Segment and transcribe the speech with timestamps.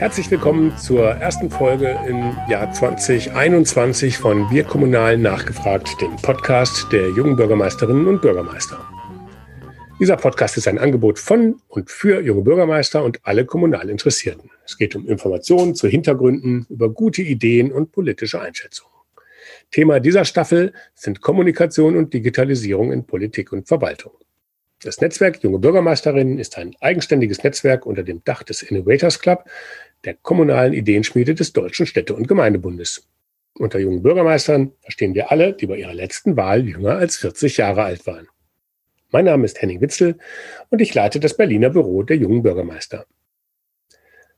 [0.00, 7.10] Herzlich willkommen zur ersten Folge im Jahr 2021 von Wir Kommunal nachgefragt, dem Podcast der
[7.10, 8.80] jungen Bürgermeisterinnen und Bürgermeister.
[10.00, 14.50] Dieser Podcast ist ein Angebot von und für junge Bürgermeister und alle kommunal Interessierten.
[14.64, 18.94] Es geht um Informationen zu Hintergründen, über gute Ideen und politische Einschätzungen.
[19.70, 24.12] Thema dieser Staffel sind Kommunikation und Digitalisierung in Politik und Verwaltung.
[24.82, 29.44] Das Netzwerk Junge Bürgermeisterinnen ist ein eigenständiges Netzwerk unter dem Dach des Innovators Club,
[30.04, 33.06] der kommunalen Ideenschmiede des Deutschen Städte- und Gemeindebundes.
[33.54, 37.82] Unter jungen Bürgermeistern verstehen wir alle, die bei ihrer letzten Wahl jünger als 40 Jahre
[37.82, 38.28] alt waren.
[39.10, 40.16] Mein Name ist Henning Witzel
[40.70, 43.06] und ich leite das Berliner Büro der jungen Bürgermeister.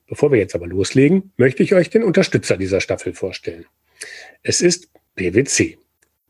[0.08, 3.66] Bevor wir jetzt aber loslegen, möchte ich euch den Unterstützer dieser Staffel vorstellen.
[4.42, 5.78] Es ist PwC.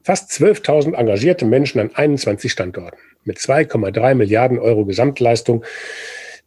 [0.03, 5.65] Fast 12.000 engagierte Menschen an 21 Standorten mit 2,3 Milliarden Euro Gesamtleistung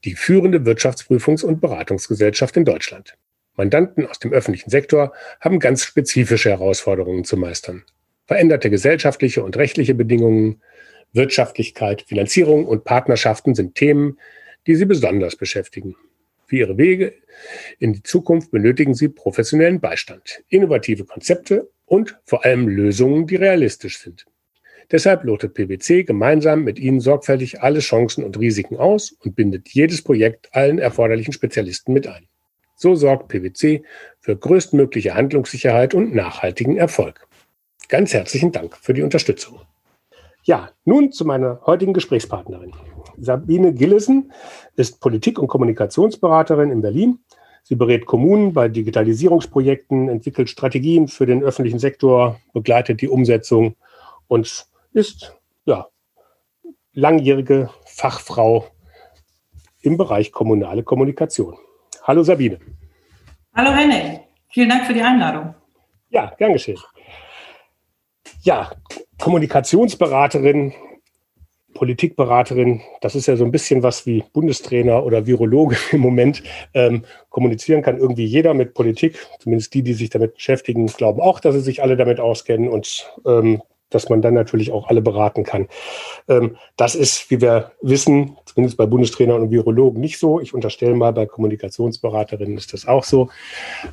[0.05, 3.17] die führende Wirtschaftsprüfungs- und Beratungsgesellschaft in Deutschland.
[3.57, 7.83] Mandanten aus dem öffentlichen Sektor haben ganz spezifische Herausforderungen zu meistern.
[8.25, 10.61] Veränderte gesellschaftliche und rechtliche Bedingungen,
[11.13, 14.19] Wirtschaftlichkeit, Finanzierung und Partnerschaften sind Themen,
[14.67, 15.95] die sie besonders beschäftigen.
[16.45, 17.13] Für ihre Wege
[17.79, 23.99] in die Zukunft benötigen sie professionellen Beistand, innovative Konzepte und vor allem Lösungen, die realistisch
[23.99, 24.25] sind.
[24.91, 30.03] Deshalb lotet PwC gemeinsam mit Ihnen sorgfältig alle Chancen und Risiken aus und bindet jedes
[30.03, 32.27] Projekt allen erforderlichen Spezialisten mit ein.
[32.75, 33.83] So sorgt PwC
[34.19, 37.27] für größtmögliche Handlungssicherheit und nachhaltigen Erfolg.
[37.87, 39.61] Ganz herzlichen Dank für die Unterstützung.
[40.43, 42.71] Ja, nun zu meiner heutigen Gesprächspartnerin.
[43.17, 44.31] Sabine Gillesen
[44.75, 47.19] ist Politik- und Kommunikationsberaterin in Berlin.
[47.63, 53.75] Sie berät Kommunen bei Digitalisierungsprojekten, entwickelt Strategien für den öffentlichen Sektor, begleitet die Umsetzung
[54.27, 55.87] und ist ja,
[56.93, 58.65] langjährige Fachfrau
[59.81, 61.57] im Bereich kommunale Kommunikation.
[62.03, 62.59] Hallo Sabine.
[63.53, 65.53] Hallo Henning, vielen Dank für die Einladung.
[66.09, 66.79] Ja, gern geschehen.
[68.41, 68.71] Ja,
[69.19, 70.73] Kommunikationsberaterin,
[71.73, 76.41] Politikberaterin, das ist ja so ein bisschen was wie Bundestrainer oder Virologe im Moment.
[76.73, 81.41] Ähm, kommunizieren kann irgendwie jeder mit Politik, zumindest die, die sich damit beschäftigen, glauben auch,
[81.41, 83.61] dass sie sich alle damit auskennen und ähm,
[83.95, 85.67] dass man dann natürlich auch alle beraten kann.
[86.27, 90.39] Ähm, das ist, wie wir wissen, zumindest bei Bundestrainern und Virologen nicht so.
[90.39, 93.29] Ich unterstelle mal, bei Kommunikationsberaterinnen ist das auch so.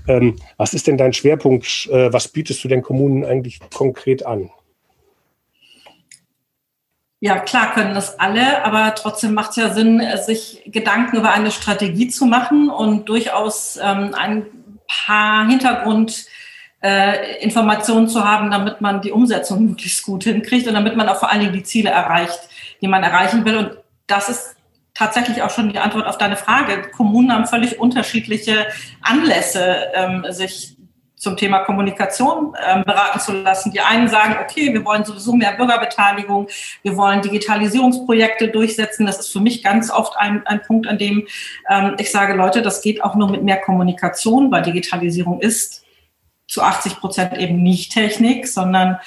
[0.09, 1.89] Ähm, was ist denn dein Schwerpunkt?
[1.91, 4.51] Äh, was bietest du den Kommunen eigentlich konkret an?
[7.21, 11.53] Ja, klar können das alle, aber trotzdem macht es ja Sinn, sich Gedanken über eine
[11.53, 14.47] Strategie zu machen und durchaus ähm, ein
[14.89, 16.27] paar Hintergrund
[16.83, 21.19] äh, Informationen zu haben, damit man die Umsetzung möglichst gut hinkriegt und damit man auch
[21.19, 22.41] vor allen Dingen die Ziele erreicht,
[22.81, 23.57] die man erreichen will.
[23.57, 23.71] Und
[24.07, 24.57] das ist
[24.95, 26.83] tatsächlich auch schon die Antwort auf deine Frage.
[26.95, 28.67] Kommunen haben völlig unterschiedliche
[29.01, 30.77] Anlässe, ähm, sich
[31.23, 33.71] zum Thema Kommunikation ähm, beraten zu lassen.
[33.71, 36.49] Die einen sagen, okay, wir wollen sowieso mehr Bürgerbeteiligung,
[36.83, 39.07] wir wollen Digitalisierungsprojekte durchsetzen.
[39.07, 41.29] Das ist für mich ganz oft ein, ein Punkt, an dem
[41.71, 45.85] ähm, ich sage, Leute, das geht auch nur mit mehr Kommunikation, weil Digitalisierung ist
[46.53, 48.99] zu 80 Prozent eben nicht Technik, sondern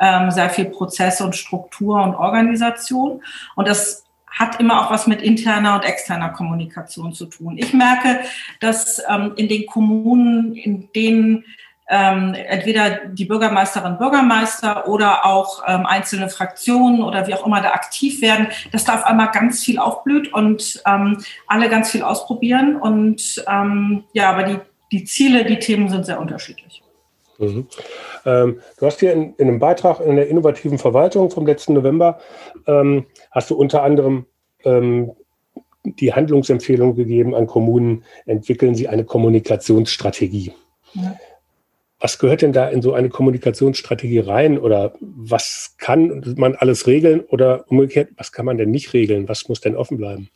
[0.00, 3.22] ähm, sehr viel Prozesse und Struktur und Organisation.
[3.56, 7.58] Und das hat immer auch was mit interner und externer Kommunikation zu tun.
[7.58, 8.20] Ich merke,
[8.60, 11.44] dass ähm, in den Kommunen, in denen
[11.90, 17.72] ähm, entweder die Bürgermeisterin, Bürgermeister oder auch ähm, einzelne Fraktionen oder wie auch immer da
[17.72, 22.76] aktiv werden, dass da auf einmal ganz viel aufblüht und ähm, alle ganz viel ausprobieren.
[22.76, 24.58] Und ähm, ja, aber die,
[24.90, 26.83] die Ziele, die Themen sind sehr unterschiedlich.
[27.38, 27.66] Mhm.
[28.24, 32.18] Ähm, du hast hier in, in, einem Beitrag in der innovativen Verwaltung vom letzten November,
[32.66, 34.26] ähm, hast du unter anderem
[34.64, 35.12] ähm,
[35.84, 40.52] die Handlungsempfehlung gegeben an Kommunen, entwickeln sie eine Kommunikationsstrategie.
[40.94, 41.16] Ja.
[42.00, 47.20] Was gehört denn da in so eine Kommunikationsstrategie rein oder was kann man alles regeln
[47.20, 49.28] oder umgekehrt, was kann man denn nicht regeln?
[49.28, 50.28] Was muss denn offen bleiben?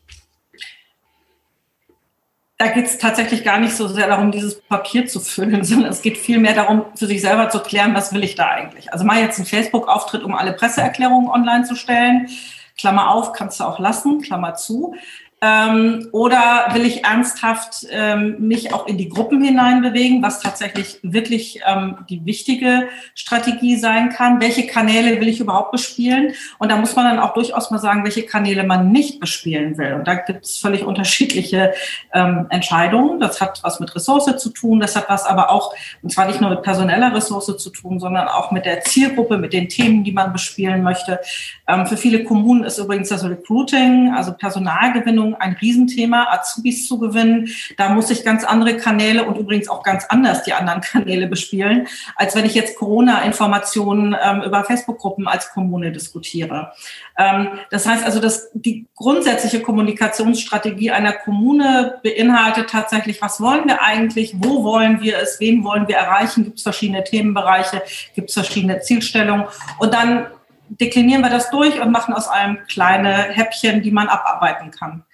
[2.58, 6.02] Da geht es tatsächlich gar nicht so sehr darum, dieses Papier zu füllen, sondern es
[6.02, 8.92] geht vielmehr darum, für sich selber zu klären, was will ich da eigentlich.
[8.92, 12.28] Also mal jetzt einen Facebook-Auftritt, um alle Presseerklärungen online zu stellen.
[12.76, 14.94] Klammer auf, kannst du auch lassen, Klammer zu.
[15.40, 21.60] Ähm, oder will ich ernsthaft ähm, mich auch in die Gruppen hineinbewegen, was tatsächlich wirklich
[21.64, 24.40] ähm, die wichtige Strategie sein kann?
[24.40, 26.32] Welche Kanäle will ich überhaupt bespielen?
[26.58, 29.94] Und da muss man dann auch durchaus mal sagen, welche Kanäle man nicht bespielen will.
[29.94, 31.72] Und da gibt es völlig unterschiedliche
[32.12, 33.20] ähm, Entscheidungen.
[33.20, 36.40] Das hat was mit Ressource zu tun, das hat was aber auch, und zwar nicht
[36.40, 40.12] nur mit personeller Ressource zu tun, sondern auch mit der Zielgruppe, mit den Themen, die
[40.12, 41.20] man bespielen möchte.
[41.68, 46.98] Ähm, für viele Kommunen ist übrigens das Recruiting, also Personalgewinnung, Bildung ein Riesenthema, Azubis zu
[46.98, 47.48] gewinnen.
[47.76, 51.88] Da muss ich ganz andere Kanäle und übrigens auch ganz anders die anderen Kanäle bespielen,
[52.16, 56.72] als wenn ich jetzt Corona-Informationen ähm, über Facebook-Gruppen als Kommune diskutiere.
[57.16, 63.82] Ähm, das heißt also, dass die grundsätzliche Kommunikationsstrategie einer Kommune beinhaltet tatsächlich, was wollen wir
[63.82, 67.82] eigentlich, wo wollen wir es, wen wollen wir erreichen, gibt es verschiedene Themenbereiche,
[68.14, 69.46] gibt es verschiedene Zielstellungen
[69.78, 70.26] und dann
[70.68, 75.04] deklinieren wir das durch und machen aus einem kleine Häppchen, die man abarbeiten kann.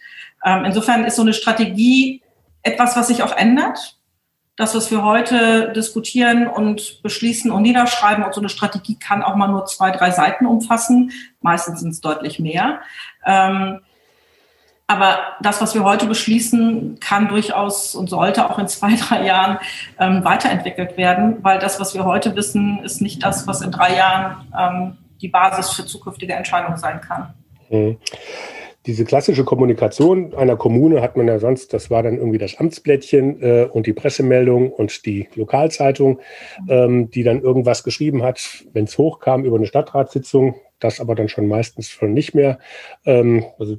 [0.44, 2.22] Ähm, insofern ist so eine Strategie
[2.62, 3.98] etwas, was sich auch ändert.
[4.56, 9.34] Das, was wir heute diskutieren und beschließen und niederschreiben, und so eine Strategie kann auch
[9.34, 11.10] mal nur zwei, drei Seiten umfassen.
[11.40, 12.80] Meistens sind es deutlich mehr.
[13.26, 13.80] Ähm,
[14.86, 19.58] aber das, was wir heute beschließen, kann durchaus und sollte auch in zwei, drei Jahren
[19.98, 23.96] ähm, weiterentwickelt werden, weil das, was wir heute wissen, ist nicht das, was in drei
[23.96, 27.32] Jahren ähm, die Basis für zukünftige Entscheidungen sein kann.
[27.70, 27.96] Hm.
[28.86, 33.42] Diese klassische Kommunikation einer Kommune hat man ja sonst, das war dann irgendwie das Amtsblättchen
[33.42, 36.20] äh, und die Pressemeldung und die Lokalzeitung,
[36.68, 41.28] ähm, die dann irgendwas geschrieben hat, wenn es hochkam über eine Stadtratssitzung, das aber dann
[41.28, 42.58] schon meistens schon nicht mehr.
[43.06, 43.78] Ähm, also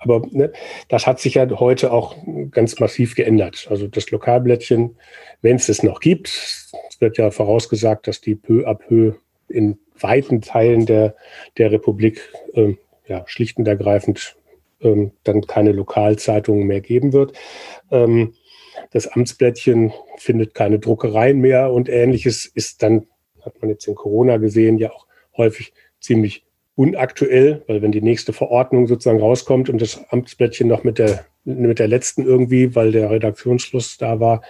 [0.00, 0.52] aber ne,
[0.88, 2.14] das hat sich ja heute auch
[2.50, 3.66] ganz massiv geändert.
[3.70, 4.96] Also das Lokalblättchen,
[5.42, 9.14] wenn es es noch gibt, es wird ja vorausgesagt, dass die peu à peu
[9.48, 11.16] in weiten Teilen der,
[11.56, 12.20] der Republik
[12.54, 12.74] äh,
[13.08, 14.36] ja, schlicht und ergreifend
[14.80, 17.32] ähm, dann keine Lokalzeitungen mehr geben wird.
[17.90, 18.34] Ähm,
[18.92, 23.06] das Amtsblättchen findet keine Druckereien mehr und ähnliches ist dann,
[23.44, 25.06] hat man jetzt in Corona gesehen, ja auch
[25.36, 26.44] häufig ziemlich
[26.74, 31.80] unaktuell, weil wenn die nächste Verordnung sozusagen rauskommt und das Amtsblättchen noch mit der, mit
[31.80, 34.42] der letzten irgendwie, weil der Redaktionsschluss da war,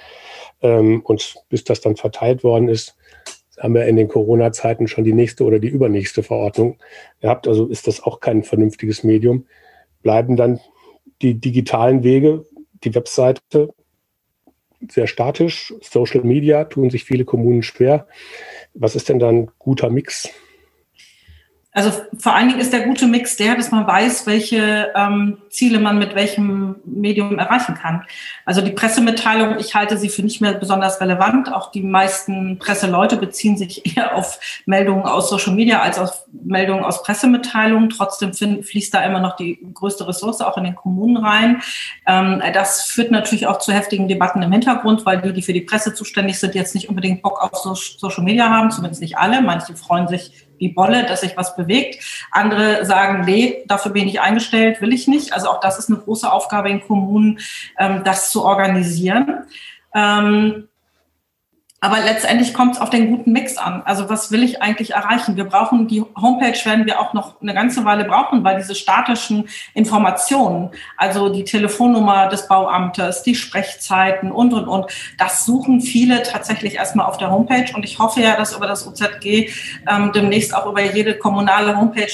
[0.60, 2.96] ähm, und bis das dann verteilt worden ist,
[3.58, 6.78] haben wir in den Corona-Zeiten schon die nächste oder die übernächste Verordnung
[7.20, 7.48] gehabt.
[7.48, 9.46] Also ist das auch kein vernünftiges Medium.
[10.02, 10.60] Bleiben dann
[11.22, 12.46] die digitalen Wege,
[12.84, 13.74] die Webseite
[14.88, 15.74] sehr statisch.
[15.80, 18.06] Social Media tun sich viele Kommunen schwer.
[18.74, 20.28] Was ist denn dann guter Mix?
[21.72, 25.78] Also vor allen Dingen ist der gute Mix der, dass man weiß, welche ähm, Ziele
[25.78, 28.04] man mit welchem Medium erreichen kann.
[28.46, 31.52] Also die Pressemitteilung, ich halte sie für nicht mehr besonders relevant.
[31.52, 36.84] Auch die meisten Presseleute beziehen sich eher auf Meldungen aus Social Media als auf Meldungen
[36.84, 37.90] aus Pressemitteilungen.
[37.90, 41.60] Trotzdem fließt da immer noch die größte Ressource auch in den Kommunen rein.
[42.06, 45.60] Ähm, das führt natürlich auch zu heftigen Debatten im Hintergrund, weil die, die für die
[45.60, 49.42] Presse zuständig sind, jetzt nicht unbedingt Bock auf Social Media haben, zumindest nicht alle.
[49.42, 52.04] Manche freuen sich wie Bolle, dass sich was bewegt.
[52.30, 55.32] Andere sagen, nee, dafür bin ich eingestellt, will ich nicht.
[55.32, 57.40] Also auch das ist eine große Aufgabe in Kommunen,
[57.78, 59.44] ähm, das zu organisieren.
[59.94, 60.68] Ähm,
[61.80, 63.82] aber letztendlich kommt es auf den guten Mix an.
[63.84, 65.36] Also was will ich eigentlich erreichen?
[65.36, 69.48] Wir brauchen die Homepage, werden wir auch noch eine ganze Weile brauchen, weil diese statischen
[69.74, 74.86] Informationen, also die Telefonnummer des Bauamtes, die Sprechzeiten und, und, und,
[75.18, 77.72] das suchen viele tatsächlich erstmal auf der Homepage.
[77.72, 79.50] Und ich hoffe ja, dass über das OZG
[79.88, 82.08] ähm, demnächst auch über jede kommunale Homepage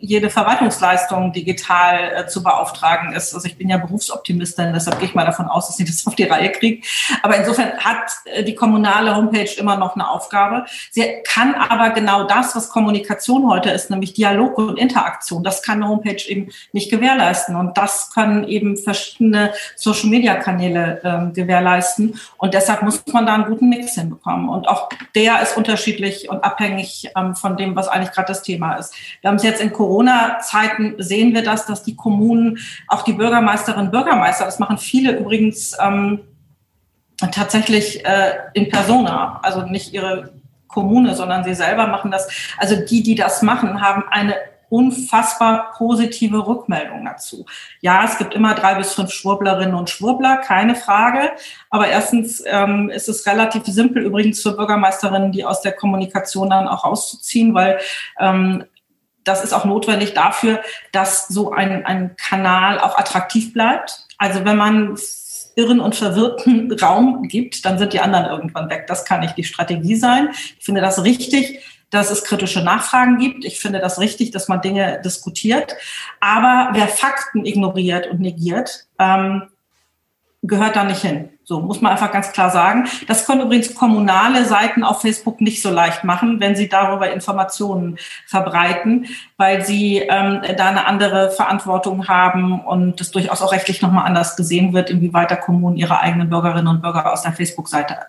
[0.00, 3.34] jede Verwaltungsleistung digital äh, zu beauftragen ist.
[3.34, 6.14] Also ich bin ja Berufsoptimistin, deshalb gehe ich mal davon aus, dass sie das auf
[6.14, 6.86] die Reihe kriegt.
[7.22, 10.64] Aber insofern hat äh, die kommunale Homepage immer noch eine Aufgabe.
[10.90, 15.82] Sie kann aber genau das, was Kommunikation heute ist, nämlich Dialog und Interaktion, das kann
[15.82, 17.56] eine Homepage eben nicht gewährleisten.
[17.56, 22.18] Und das können eben verschiedene Social-Media-Kanäle äh, gewährleisten.
[22.38, 24.48] Und deshalb muss man da einen guten Mix hinbekommen.
[24.48, 28.74] Und auch der ist unterschiedlich und abhängig ähm, von dem, was eigentlich gerade das Thema
[28.74, 28.94] ist.
[29.20, 33.86] Wir haben es jetzt in Corona-Zeiten sehen wir das, dass die Kommunen, auch die Bürgermeisterinnen
[33.86, 36.20] und Bürgermeister, das machen viele übrigens ähm,
[37.18, 40.32] tatsächlich äh, in Persona, also nicht ihre
[40.68, 42.28] Kommune, sondern sie selber machen das.
[42.56, 44.36] Also die, die das machen, haben eine
[44.70, 47.44] unfassbar positive Rückmeldung dazu.
[47.82, 51.30] Ja, es gibt immer drei bis fünf Schwurblerinnen und Schwurbler, keine Frage.
[51.68, 56.66] Aber erstens ähm, ist es relativ simpel übrigens für Bürgermeisterinnen, die aus der Kommunikation dann
[56.66, 57.78] auch auszuziehen, weil
[58.18, 58.64] ähm,
[59.24, 60.62] das ist auch notwendig dafür,
[60.92, 64.06] dass so ein, ein Kanal auch attraktiv bleibt.
[64.18, 64.96] Also wenn man
[65.56, 68.86] irren und verwirrten Raum gibt, dann sind die anderen irgendwann weg.
[68.86, 70.28] Das kann nicht die Strategie sein.
[70.58, 73.44] Ich finde das richtig, dass es kritische Nachfragen gibt.
[73.44, 75.74] Ich finde das richtig, dass man Dinge diskutiert.
[76.20, 79.44] Aber wer Fakten ignoriert und negiert, ähm,
[80.46, 81.30] gehört da nicht hin.
[81.42, 82.86] So muss man einfach ganz klar sagen.
[83.06, 87.98] Das können übrigens kommunale Seiten auf Facebook nicht so leicht machen, wenn sie darüber Informationen
[88.26, 94.06] verbreiten, weil sie ähm, da eine andere Verantwortung haben und das durchaus auch rechtlich nochmal
[94.06, 98.06] anders gesehen wird, inwieweit der Kommunen ihre eigenen Bürgerinnen und Bürger aus der Facebook-Seite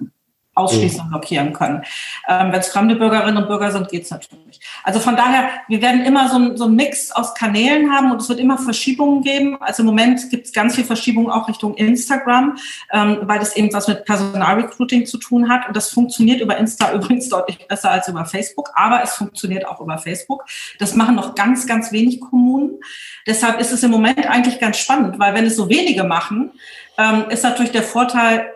[0.55, 1.83] ausschließen und blockieren können.
[2.27, 4.59] Ähm, Wenn es fremde Bürgerinnen und Bürger sind, geht's natürlich.
[4.83, 8.21] Also von daher, wir werden immer so, ein, so einen Mix aus Kanälen haben und
[8.21, 9.57] es wird immer Verschiebungen geben.
[9.61, 12.57] Also im Moment gibt es ganz viel Verschiebungen auch Richtung Instagram,
[12.91, 15.67] ähm, weil das eben was mit Personalrecruiting zu tun hat.
[15.67, 19.81] Und das funktioniert über Insta übrigens deutlich besser als über Facebook, aber es funktioniert auch
[19.81, 20.45] über Facebook.
[20.79, 22.79] Das machen noch ganz, ganz wenig Kommunen.
[23.27, 26.51] Deshalb ist es im Moment eigentlich ganz spannend, weil wenn es so wenige machen,
[26.97, 28.49] ähm, ist natürlich der Vorteil,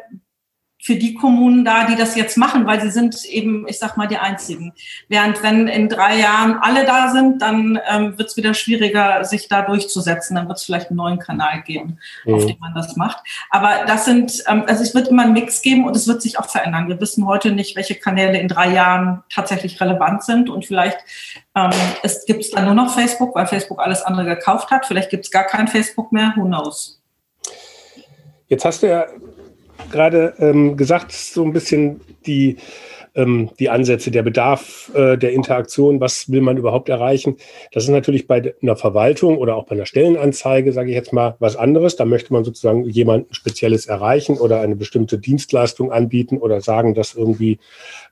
[0.82, 4.08] für die Kommunen da, die das jetzt machen, weil sie sind eben, ich sag mal,
[4.08, 4.72] die einzigen.
[5.10, 9.50] Während wenn in drei Jahren alle da sind, dann ähm, wird es wieder schwieriger, sich
[9.50, 10.36] da durchzusetzen.
[10.36, 12.34] Dann wird es vielleicht einen neuen Kanal geben, mhm.
[12.34, 13.20] auf dem man das macht.
[13.50, 16.40] Aber das sind, ähm, also es wird immer einen Mix geben und es wird sich
[16.40, 16.88] auch verändern.
[16.88, 21.00] Wir wissen heute nicht, welche Kanäle in drei Jahren tatsächlich relevant sind und vielleicht
[21.56, 21.72] ähm,
[22.04, 24.86] es gibt es dann nur noch Facebook, weil Facebook alles andere gekauft hat.
[24.86, 26.34] Vielleicht gibt es gar kein Facebook mehr.
[26.38, 27.02] Who knows?
[28.48, 29.06] Jetzt hast du ja
[29.92, 32.58] gerade ähm, gesagt, so ein bisschen die,
[33.20, 37.38] ähm, die Ansätze, der Bedarf äh, der Interaktion, was will man überhaupt erreichen.
[37.72, 41.36] Das ist natürlich bei einer Verwaltung oder auch bei einer Stellenanzeige, sage ich jetzt mal,
[41.40, 41.96] was anderes.
[41.96, 47.14] Da möchte man sozusagen jemanden Spezielles erreichen oder eine bestimmte Dienstleistung anbieten oder sagen, dass
[47.14, 47.60] irgendwie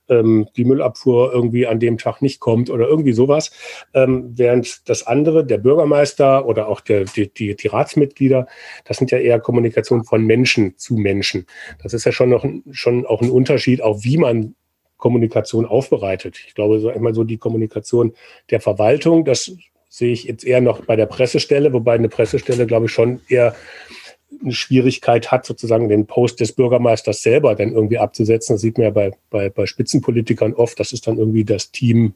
[0.09, 3.51] ähm, die Müllabfuhr irgendwie an dem Tag nicht kommt oder irgendwie sowas.
[3.93, 8.47] Ähm, während das andere, der Bürgermeister oder auch der, die, die, die Ratsmitglieder,
[8.85, 11.45] das sind ja eher Kommunikation von Menschen zu Menschen.
[11.81, 14.55] Das ist ja schon noch schon auch ein Unterschied, auch wie man
[14.97, 16.39] Kommunikation aufbereitet.
[16.47, 18.13] Ich glaube, so einmal so die Kommunikation
[18.49, 19.51] der Verwaltung, das
[19.89, 23.55] sehe ich jetzt eher noch bei der Pressestelle, wobei eine Pressestelle, glaube ich, schon eher
[24.41, 28.55] eine Schwierigkeit hat, sozusagen den Post des Bürgermeisters selber dann irgendwie abzusetzen.
[28.55, 30.79] Das sieht man ja bei, bei, bei Spitzenpolitikern oft.
[30.79, 32.13] Das ist dann irgendwie das Team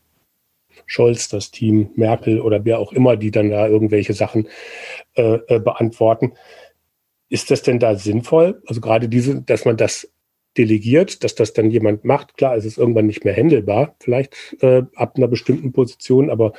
[0.86, 4.48] Scholz, das Team Merkel oder wer auch immer, die dann da irgendwelche Sachen
[5.16, 6.34] äh, äh, beantworten.
[7.30, 8.62] Ist das denn da sinnvoll?
[8.68, 10.12] Also gerade diese, dass man das
[10.58, 12.38] delegiert, dass das dann jemand macht.
[12.38, 16.54] Klar, es ist irgendwann nicht mehr händelbar, vielleicht äh, ab einer bestimmten Position, aber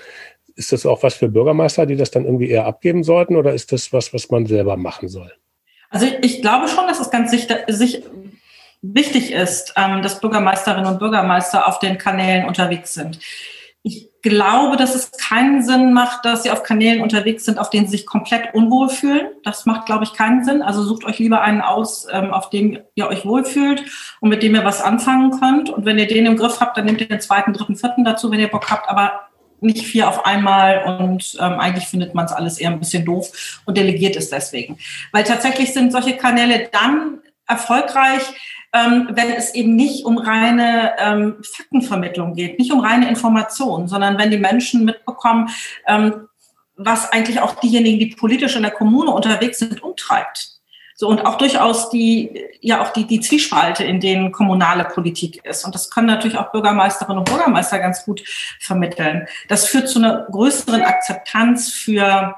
[0.55, 3.73] ist das auch was für Bürgermeister, die das dann irgendwie eher abgeben sollten oder ist
[3.73, 5.33] das was, was man selber machen soll?
[5.91, 8.03] Also ich glaube schon, dass es ganz sicher, sich,
[8.83, 13.21] wichtig ist, ähm, dass Bürgermeisterinnen und Bürgermeister auf den Kanälen unterwegs sind.
[14.23, 17.97] Glaube, dass es keinen Sinn macht, dass sie auf Kanälen unterwegs sind, auf denen sie
[17.97, 19.27] sich komplett unwohl fühlen.
[19.43, 20.63] Das macht, glaube ich, keinen Sinn.
[20.63, 23.83] Also sucht euch lieber einen aus, ähm, auf dem ihr euch wohlfühlt
[24.21, 25.71] und mit dem ihr was anfangen könnt.
[25.71, 28.31] Und wenn ihr den im Griff habt, dann nehmt ihr den zweiten, dritten, vierten dazu,
[28.31, 28.89] wenn ihr Bock habt.
[28.89, 29.29] Aber
[29.63, 33.61] nicht vier auf einmal und ähm, eigentlich findet man es alles eher ein bisschen doof
[33.65, 34.79] und delegiert es deswegen.
[35.13, 38.23] Weil tatsächlich sind solche Kanäle dann erfolgreich,
[38.73, 44.19] ähm, wenn es eben nicht um reine ähm, Faktenvermittlung geht, nicht um reine Information, sondern
[44.19, 45.51] wenn die Menschen mitbekommen,
[45.87, 46.29] ähm,
[46.77, 50.53] was eigentlich auch diejenigen, die politisch in der Kommune unterwegs sind, umtreibt.
[50.95, 55.65] So, und auch durchaus die, ja, auch die, die Zwiespalte, in denen kommunale Politik ist.
[55.65, 58.23] Und das können natürlich auch Bürgermeisterinnen und Bürgermeister ganz gut
[58.61, 59.27] vermitteln.
[59.49, 62.37] Das führt zu einer größeren Akzeptanz für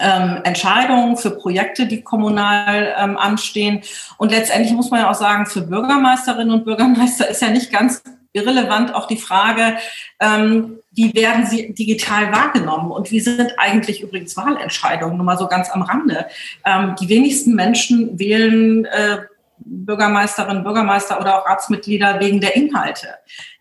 [0.00, 3.82] ähm, Entscheidungen, für Projekte, die kommunal ähm, anstehen.
[4.18, 8.02] Und letztendlich muss man ja auch sagen, für Bürgermeisterinnen und Bürgermeister ist ja nicht ganz
[8.32, 9.78] irrelevant auch die Frage,
[10.20, 15.46] ähm, wie werden sie digital wahrgenommen und wie sind eigentlich übrigens Wahlentscheidungen, nur mal so
[15.46, 16.26] ganz am Rande.
[16.64, 19.18] Ähm, die wenigsten Menschen wählen äh,
[19.60, 23.08] Bürgermeisterinnen, Bürgermeister oder auch Ratsmitglieder wegen der Inhalte.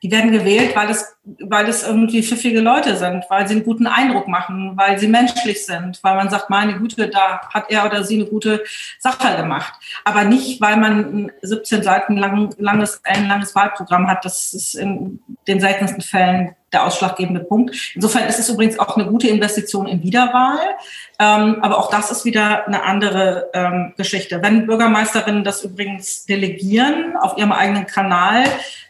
[0.04, 3.88] Die werden gewählt, weil es, weil es irgendwie pfiffige Leute sind, weil sie einen guten
[3.88, 8.04] Eindruck machen, weil sie menschlich sind, weil man sagt, meine Güte, da hat er oder
[8.04, 8.64] sie eine gute
[9.00, 9.74] Sache gemacht.
[10.04, 14.26] Aber nicht, weil man ein 17 Seiten lang, langes, ein langes Wahlprogramm hat.
[14.26, 17.76] Das ist in den seltensten Fällen der ausschlaggebende Punkt.
[17.96, 20.60] Insofern ist es übrigens auch eine gute Investition in Wiederwahl.
[21.20, 24.42] Ähm, aber auch das ist wieder eine andere ähm, Geschichte.
[24.44, 28.44] Wenn Bürgermeisterinnen das übrigens delegieren auf ihrem eigenen Kanal,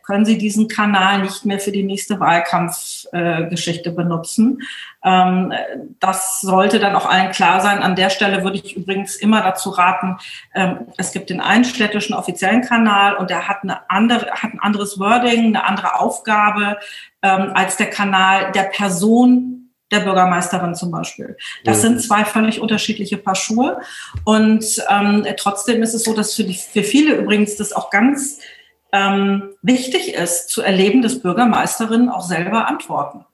[0.07, 4.61] können sie diesen Kanal nicht mehr für die nächste Wahlkampfgeschichte äh, benutzen.
[5.03, 5.53] Ähm,
[5.99, 7.79] das sollte dann auch allen klar sein.
[7.79, 10.17] An der Stelle würde ich übrigens immer dazu raten,
[10.55, 14.61] ähm, es gibt den einen städtischen offiziellen Kanal und der hat, eine andere, hat ein
[14.61, 16.77] anderes Wording, eine andere Aufgabe
[17.21, 19.57] ähm, als der Kanal der Person
[19.91, 21.37] der Bürgermeisterin zum Beispiel.
[21.63, 23.79] Das sind zwei völlig unterschiedliche Paar Schuhe.
[24.25, 28.39] Und ähm, trotzdem ist es so, dass für, die, für viele übrigens das auch ganz
[28.91, 33.25] ähm, wichtig ist, zu erleben, dass Bürgermeisterinnen auch selber antworten.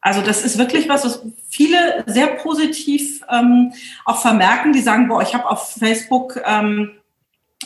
[0.00, 3.72] Also das ist wirklich was, was viele sehr positiv ähm,
[4.04, 4.72] auch vermerken.
[4.72, 6.92] Die sagen, boah, ich habe auf Facebook, ähm,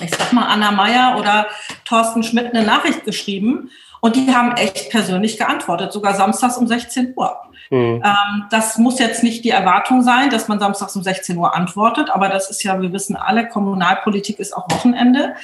[0.00, 1.46] ich sag mal, Anna Meyer oder
[1.84, 3.70] Thorsten Schmidt eine Nachricht geschrieben
[4.00, 7.36] und die haben echt persönlich geantwortet, sogar samstags um 16 Uhr.
[7.70, 8.02] Mhm.
[8.04, 12.10] Ähm, das muss jetzt nicht die Erwartung sein, dass man samstags um 16 Uhr antwortet,
[12.10, 15.36] aber das ist ja, wir wissen alle, Kommunalpolitik ist auch Wochenende.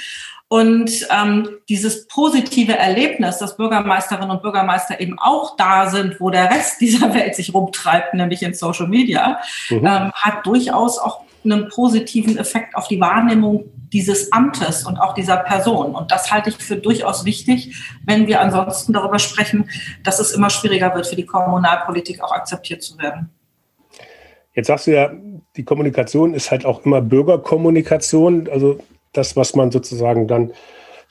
[0.49, 6.51] Und ähm, dieses positive Erlebnis, dass Bürgermeisterinnen und Bürgermeister eben auch da sind, wo der
[6.51, 9.39] Rest dieser Welt sich rumtreibt, nämlich in Social Media,
[9.69, 9.79] mhm.
[9.79, 15.37] ähm, hat durchaus auch einen positiven Effekt auf die Wahrnehmung dieses Amtes und auch dieser
[15.37, 15.95] Person.
[15.95, 17.75] Und das halte ich für durchaus wichtig,
[18.05, 19.69] wenn wir ansonsten darüber sprechen,
[20.03, 23.31] dass es immer schwieriger wird, für die Kommunalpolitik auch akzeptiert zu werden.
[24.55, 25.11] Jetzt sagst du ja,
[25.57, 28.49] die Kommunikation ist halt auch immer Bürgerkommunikation.
[28.51, 28.79] Also
[29.13, 30.53] das, was man sozusagen dann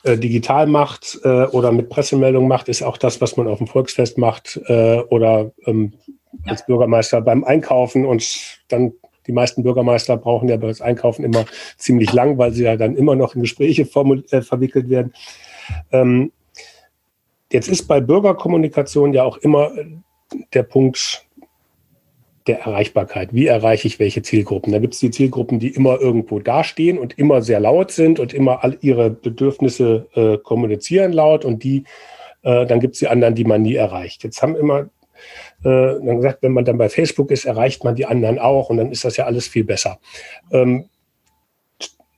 [0.04, 3.68] äh, digital macht äh, oder mit Pressemeldungen macht, ist auch das, was man auf dem
[3.68, 5.94] Volksfest macht äh, oder ähm,
[6.46, 6.52] ja.
[6.52, 8.26] als Bürgermeister beim Einkaufen und
[8.68, 8.94] dann
[9.26, 11.46] die meisten Bürgermeister brauchen ja bei das Einkaufen immer
[11.78, 15.14] ziemlich lang, weil sie ja dann immer noch in Gespräche äh, verwickelt werden.
[15.92, 16.32] Ähm,
[17.52, 19.72] jetzt ist bei Bürgerkommunikation ja auch immer
[20.54, 21.27] der Punkt,
[22.48, 23.34] der Erreichbarkeit.
[23.34, 24.72] Wie erreiche ich welche Zielgruppen?
[24.72, 28.34] Da gibt es die Zielgruppen, die immer irgendwo dastehen und immer sehr laut sind und
[28.34, 31.84] immer all ihre Bedürfnisse äh, kommunizieren laut und die,
[32.44, 34.24] äh, dann gibt es die anderen, die man nie erreicht.
[34.24, 34.90] Jetzt haben immer
[35.64, 38.78] äh, dann gesagt, wenn man dann bei Facebook ist, erreicht man die anderen auch und
[38.78, 40.00] dann ist das ja alles viel besser.
[40.52, 40.90] Ähm,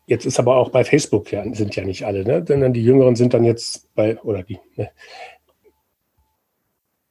[0.10, 2.42] Jetzt ist aber auch bei Facebook ja, sind ja nicht alle, ne?
[2.42, 4.90] Denn die Jüngeren sind dann jetzt bei, oder die, ne?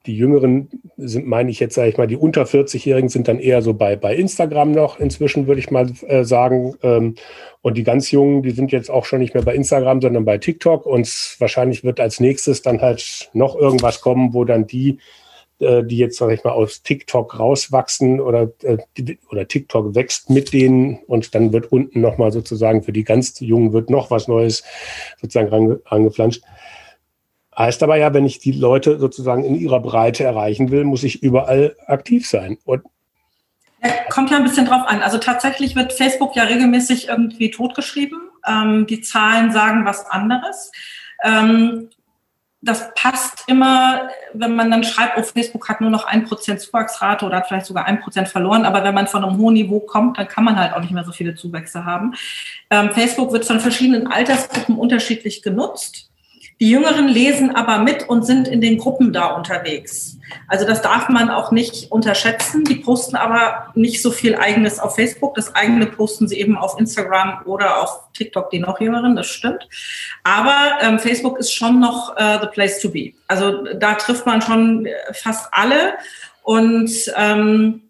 [0.08, 3.60] Die Jüngeren sind, meine ich jetzt, sage ich mal, die unter 40-Jährigen sind dann eher
[3.60, 6.74] so bei, bei Instagram noch inzwischen, würde ich mal äh, sagen.
[6.82, 7.14] Ähm,
[7.60, 10.38] und die ganz Jungen, die sind jetzt auch schon nicht mehr bei Instagram, sondern bei
[10.38, 10.86] TikTok.
[10.86, 14.98] Und wahrscheinlich wird als nächstes dann halt noch irgendwas kommen, wo dann die,
[15.60, 20.30] äh, die jetzt, sage ich mal, aus TikTok rauswachsen oder, äh, die, oder TikTok wächst
[20.30, 24.26] mit denen und dann wird unten nochmal sozusagen für die ganz Jungen wird noch was
[24.26, 24.64] Neues
[25.20, 26.42] sozusagen angeflanscht.
[27.58, 31.24] Heißt aber ja, wenn ich die Leute sozusagen in ihrer Breite erreichen will, muss ich
[31.24, 32.56] überall aktiv sein.
[32.64, 32.84] Und
[33.82, 35.02] ja, kommt ja ein bisschen drauf an.
[35.02, 38.20] Also tatsächlich wird Facebook ja regelmäßig irgendwie totgeschrieben.
[38.46, 40.70] Ähm, die Zahlen sagen was anderes.
[41.24, 41.90] Ähm,
[42.60, 47.24] das passt immer, wenn man dann schreibt, oh, Facebook hat nur noch ein Prozent Zuwachsrate
[47.24, 48.66] oder hat vielleicht sogar ein Prozent verloren.
[48.66, 51.04] Aber wenn man von einem hohen Niveau kommt, dann kann man halt auch nicht mehr
[51.04, 52.14] so viele Zuwächse haben.
[52.70, 56.08] Ähm, Facebook wird von verschiedenen Altersgruppen unterschiedlich genutzt.
[56.60, 60.18] Die Jüngeren lesen aber mit und sind in den Gruppen da unterwegs.
[60.48, 62.64] Also das darf man auch nicht unterschätzen.
[62.64, 65.36] Die posten aber nicht so viel eigenes auf Facebook.
[65.36, 69.68] Das eigene posten sie eben auf Instagram oder auf TikTok, die noch Jüngeren, das stimmt.
[70.24, 73.12] Aber ähm, Facebook ist schon noch äh, the place to be.
[73.28, 75.94] Also da trifft man schon fast alle.
[76.42, 77.82] Und ähm,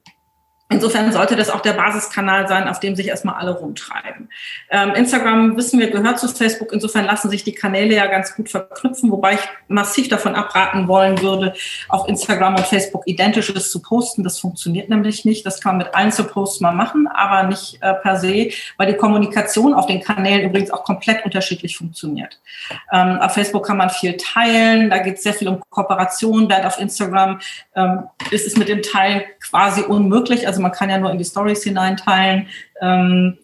[0.70, 4.28] Insofern sollte das auch der Basiskanal sein, auf dem sich erstmal alle rumtreiben.
[4.68, 6.72] Ähm, Instagram, wissen wir, gehört zu Facebook.
[6.72, 11.22] Insofern lassen sich die Kanäle ja ganz gut verknüpfen, wobei ich massiv davon abraten wollen
[11.22, 11.54] würde,
[11.88, 14.24] auf Instagram und Facebook Identisches zu posten.
[14.24, 15.46] Das funktioniert nämlich nicht.
[15.46, 19.72] Das kann man mit Einzelposts mal machen, aber nicht äh, per se, weil die Kommunikation
[19.72, 22.40] auf den Kanälen übrigens auch komplett unterschiedlich funktioniert.
[22.92, 26.66] Ähm, auf Facebook kann man viel teilen, da geht es sehr viel um Kooperation, während
[26.66, 27.40] auf Instagram
[27.74, 30.46] ähm, ist es mit dem Teilen quasi unmöglich.
[30.46, 32.48] Also also man kann ja nur in die Stories hineinteilen.
[32.80, 33.38] Ähm,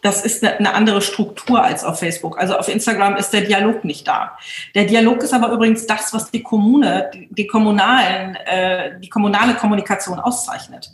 [0.00, 2.38] das ist eine, andere Struktur als auf Facebook.
[2.38, 4.36] Also auf Instagram ist der Dialog nicht da.
[4.74, 10.20] Der Dialog ist aber übrigens das, was die Kommune, die kommunalen, äh, die kommunale Kommunikation
[10.20, 10.90] auszeichnet.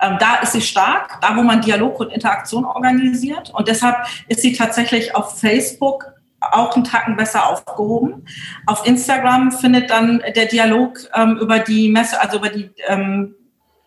[0.00, 3.50] Ähm, da ist sie stark, da wo man Dialog und Interaktion organisiert.
[3.50, 3.96] Und deshalb
[4.28, 8.26] ist sie tatsächlich auf Facebook auch einen Tacken besser aufgehoben.
[8.66, 13.34] Auf Instagram findet dann der Dialog ähm, über die Messe, also über die ähm,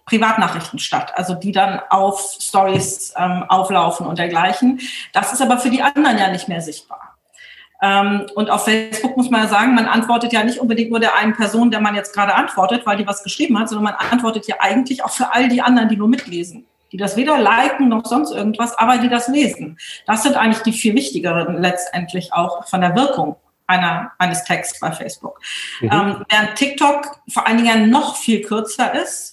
[0.05, 4.79] Privatnachrichten statt, also die dann auf Stories ähm, auflaufen und dergleichen.
[5.13, 7.17] Das ist aber für die anderen ja nicht mehr sichtbar.
[7.81, 11.15] Ähm, und auf Facebook muss man ja sagen, man antwortet ja nicht unbedingt nur der
[11.15, 14.47] einen Person, der man jetzt gerade antwortet, weil die was geschrieben hat, sondern man antwortet
[14.47, 18.05] ja eigentlich auch für all die anderen, die nur mitlesen die das weder liken noch
[18.05, 19.79] sonst irgendwas, aber die das lesen.
[20.05, 23.35] Das sind eigentlich die viel wichtigeren letztendlich auch von der Wirkung
[23.65, 25.39] einer, eines Texts bei Facebook.
[25.81, 25.89] Mhm.
[25.91, 29.33] Ähm, während TikTok vor allen Dingen noch viel kürzer ist,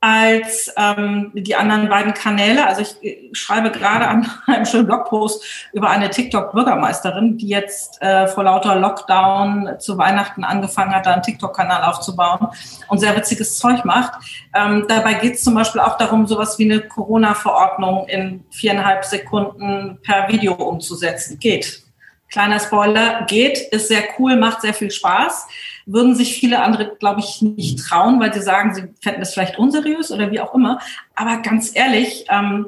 [0.00, 2.66] als ähm, die anderen beiden Kanäle.
[2.66, 8.44] Also ich schreibe gerade an einem schönen Blogpost über eine TikTok-Bürgermeisterin, die jetzt äh, vor
[8.44, 12.46] lauter Lockdown zu Weihnachten angefangen hat, da einen TikTok-Kanal aufzubauen
[12.88, 14.12] und sehr witziges Zeug macht.
[14.54, 19.98] Ähm, dabei geht es zum Beispiel auch darum, sowas wie eine Corona-Verordnung in viereinhalb Sekunden
[20.02, 21.40] per Video umzusetzen.
[21.40, 21.82] Geht.
[22.30, 25.48] Kleiner Spoiler, geht, ist sehr cool, macht sehr viel Spaß
[25.88, 29.58] würden sich viele andere, glaube ich, nicht trauen, weil sie sagen, sie fänden es vielleicht
[29.58, 30.80] unseriös oder wie auch immer.
[31.14, 32.66] Aber ganz ehrlich, ähm,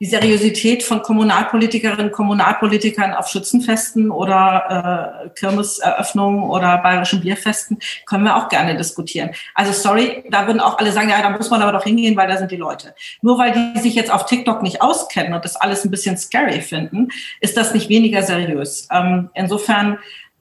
[0.00, 8.22] die Seriosität von Kommunalpolitikerinnen und Kommunalpolitikern auf Schützenfesten oder äh, Kirmeseröffnungen oder bayerischen Bierfesten können
[8.22, 9.30] wir auch gerne diskutieren.
[9.56, 12.28] Also sorry, da würden auch alle sagen, ja, da muss man aber doch hingehen, weil
[12.28, 12.94] da sind die Leute.
[13.22, 16.60] Nur weil die sich jetzt auf TikTok nicht auskennen und das alles ein bisschen scary
[16.60, 17.08] finden,
[17.40, 18.86] ist das nicht weniger seriös.
[18.92, 19.98] Ähm, insofern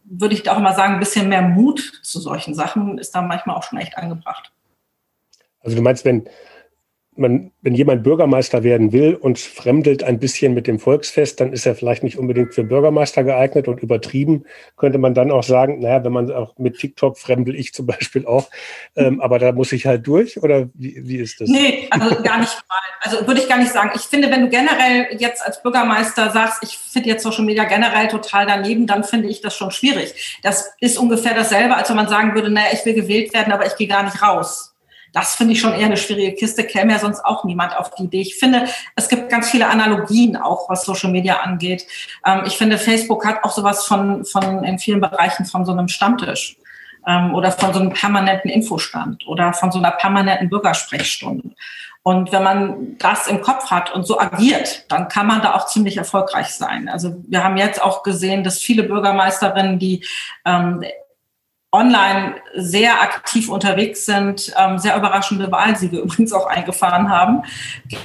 [0.10, 3.56] würde ich auch mal sagen, ein bisschen mehr Mut zu solchen Sachen ist da manchmal
[3.56, 4.52] auch schon echt angebracht.
[5.60, 6.28] Also du meinst, wenn
[7.20, 11.66] man, wenn jemand Bürgermeister werden will und fremdelt ein bisschen mit dem Volksfest, dann ist
[11.66, 14.46] er vielleicht nicht unbedingt für Bürgermeister geeignet und übertrieben
[14.78, 18.26] könnte man dann auch sagen, naja, wenn man auch mit TikTok fremdel ich zum Beispiel
[18.26, 18.50] auch,
[18.96, 21.50] ähm, aber da muss ich halt durch oder wie, wie ist das?
[21.50, 22.78] Nee, also gar nicht mal.
[23.02, 23.92] Also würde ich gar nicht sagen.
[23.96, 28.08] Ich finde, wenn du generell jetzt als Bürgermeister sagst, ich finde jetzt Social Media generell
[28.08, 30.40] total daneben, dann finde ich das schon schwierig.
[30.44, 33.66] Das ist ungefähr dasselbe, als wenn man sagen würde, naja, ich will gewählt werden, aber
[33.66, 34.74] ich gehe gar nicht raus.
[35.18, 38.04] Das finde ich schon eher eine schwierige Kiste, käme ja sonst auch niemand auf die
[38.04, 38.22] Idee.
[38.22, 41.88] Ich finde, es gibt ganz viele Analogien auch, was Social Media angeht.
[42.24, 45.88] Ähm, ich finde, Facebook hat auch sowas von, von in vielen Bereichen von so einem
[45.88, 46.58] Stammtisch
[47.08, 51.50] ähm, oder von so einem permanenten Infostand oder von so einer permanenten Bürgersprechstunde.
[52.04, 55.66] Und wenn man das im Kopf hat und so agiert, dann kann man da auch
[55.66, 56.90] ziemlich erfolgreich sein.
[56.90, 60.06] Also wir haben jetzt auch gesehen, dass viele Bürgermeisterinnen, die
[60.46, 60.84] ähm,
[61.78, 67.44] online sehr aktiv unterwegs sind, ähm, sehr überraschende Wahlsiege übrigens auch eingefahren haben,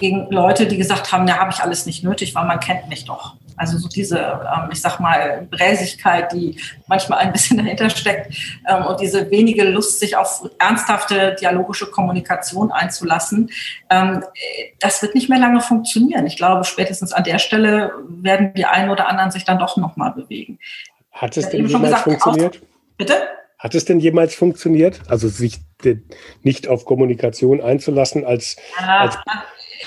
[0.00, 3.04] gegen Leute, die gesagt haben, ja, habe ich alles nicht nötig, weil man kennt mich
[3.04, 3.37] doch.
[3.56, 8.35] Also so diese, ähm, ich sag mal, Bräsigkeit, die manchmal ein bisschen dahinter steckt
[8.68, 13.50] ähm, und diese wenige Lust, sich auf ernsthafte dialogische Kommunikation einzulassen,
[13.90, 14.24] ähm,
[14.80, 16.26] das wird nicht mehr lange funktionieren.
[16.26, 20.12] Ich glaube, spätestens an der Stelle werden die einen oder anderen sich dann doch nochmal
[20.12, 20.58] bewegen.
[21.12, 22.61] Hat es denn jemals funktioniert?
[22.96, 23.14] Bitte?
[23.62, 25.03] Hat es denn jemals funktioniert?
[25.07, 25.61] Also sich
[26.42, 29.16] nicht auf Kommunikation einzulassen als, als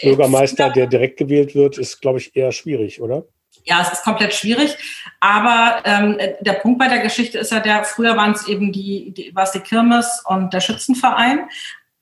[0.02, 3.26] Bürgermeister, der direkt gewählt wird, ist, glaube ich, eher schwierig, oder?
[3.66, 4.78] Ja, es ist komplett schwierig.
[5.20, 9.12] Aber ähm, der Punkt bei der Geschichte ist ja der, früher waren es eben die,
[9.12, 11.50] die, war es die Kirmes und der Schützenverein.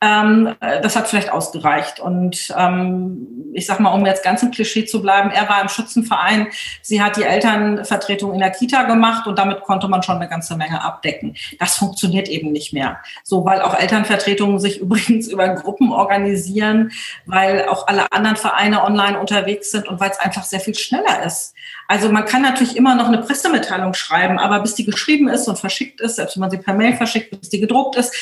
[0.03, 2.01] Ähm, das hat vielleicht ausgereicht.
[2.01, 5.69] Und ähm, ich sag mal, um jetzt ganz im Klischee zu bleiben, er war im
[5.69, 6.47] Schützenverein,
[6.81, 10.57] sie hat die Elternvertretung in der Kita gemacht und damit konnte man schon eine ganze
[10.57, 11.37] Menge abdecken.
[11.57, 12.97] Das funktioniert eben nicht mehr.
[13.23, 16.91] So, weil auch Elternvertretungen sich übrigens über Gruppen organisieren,
[17.25, 21.23] weil auch alle anderen Vereine online unterwegs sind und weil es einfach sehr viel schneller
[21.25, 21.53] ist.
[21.87, 25.59] Also man kann natürlich immer noch eine Pressemitteilung schreiben, aber bis die geschrieben ist und
[25.59, 28.13] verschickt ist, selbst wenn man sie per Mail verschickt, bis die gedruckt ist,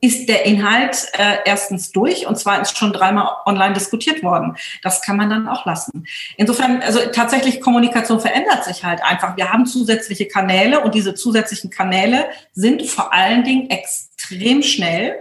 [0.00, 4.56] ist der Inhalt äh, erstens durch und zweitens schon dreimal online diskutiert worden.
[4.82, 6.06] Das kann man dann auch lassen.
[6.36, 9.36] Insofern, also tatsächlich Kommunikation verändert sich halt einfach.
[9.36, 15.16] Wir haben zusätzliche Kanäle und diese zusätzlichen Kanäle sind vor allen Dingen extrem schnell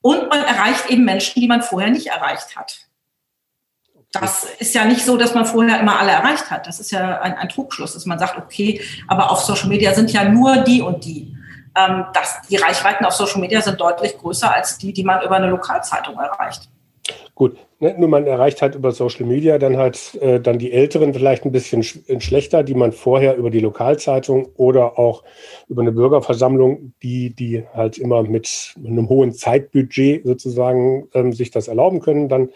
[0.00, 2.88] und man erreicht eben Menschen, die man vorher nicht erreicht hat.
[4.10, 6.66] Das ist ja nicht so, dass man vorher immer alle erreicht hat.
[6.66, 10.10] Das ist ja ein, ein Trugschluss, dass man sagt, okay, aber auf Social Media sind
[10.10, 11.36] ja nur die und die
[11.78, 15.36] ähm, dass die Reichweiten auf Social Media sind deutlich größer als die, die man über
[15.36, 16.68] eine Lokalzeitung erreicht.
[17.34, 21.14] Gut, ne, nur man erreicht halt über Social Media dann halt äh, dann die Älteren
[21.14, 25.22] vielleicht ein bisschen sch äh, schlechter, die man vorher über die Lokalzeitung oder auch
[25.68, 31.68] über eine Bürgerversammlung, die die halt immer mit einem hohen Zeitbudget sozusagen ähm, sich das
[31.68, 32.50] erlauben können, dann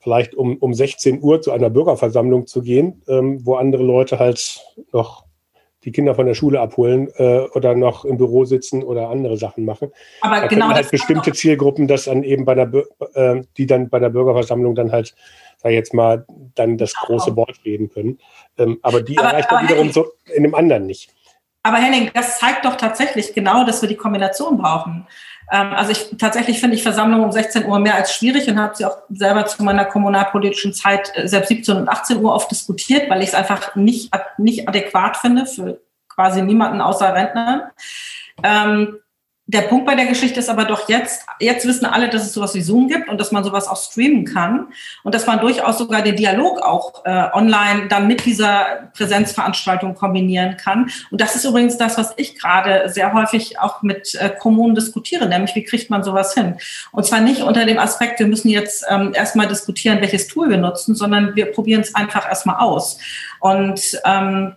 [0.00, 4.60] vielleicht um, um 16 Uhr zu einer Bürgerversammlung zu gehen, ähm, wo andere Leute halt
[4.92, 5.25] noch
[5.86, 9.64] die Kinder von der Schule abholen äh, oder noch im Büro sitzen oder andere Sachen
[9.64, 9.92] machen.
[10.20, 12.70] Aber da genau halt bestimmte Zielgruppen, das dann eben bei der,
[13.14, 15.14] äh, die dann bei der Bürgerversammlung dann halt,
[15.56, 18.18] sag ich jetzt mal, dann das große Wort reden können.
[18.58, 21.14] Ähm, aber die aber, erreicht man wiederum so in dem anderen nicht.
[21.62, 25.06] Aber Henning, das zeigt doch tatsächlich genau, dass wir die Kombination brauchen.
[25.50, 28.74] Ähm, also ich tatsächlich finde ich Versammlungen um 16 Uhr mehr als schwierig und habe
[28.74, 33.08] sie auch selber zu meiner kommunalpolitischen Zeit äh, selbst 17 und 18 Uhr oft diskutiert,
[33.10, 37.72] weil ich es einfach nicht, nicht adäquat finde für quasi niemanden außer Rentner.
[38.42, 38.98] Ähm,
[39.48, 42.54] der Punkt bei der Geschichte ist aber doch jetzt, jetzt wissen alle, dass es sowas
[42.56, 44.68] wie Zoom gibt und dass man sowas auch streamen kann
[45.04, 50.56] und dass man durchaus sogar den Dialog auch äh, online dann mit dieser Präsenzveranstaltung kombinieren
[50.56, 50.90] kann.
[51.12, 55.28] Und das ist übrigens das, was ich gerade sehr häufig auch mit äh, Kommunen diskutiere,
[55.28, 56.56] nämlich wie kriegt man sowas hin?
[56.90, 60.58] Und zwar nicht unter dem Aspekt, wir müssen jetzt ähm, erstmal diskutieren, welches Tool wir
[60.58, 62.98] nutzen, sondern wir probieren es einfach erstmal aus.
[63.38, 64.56] Und ähm,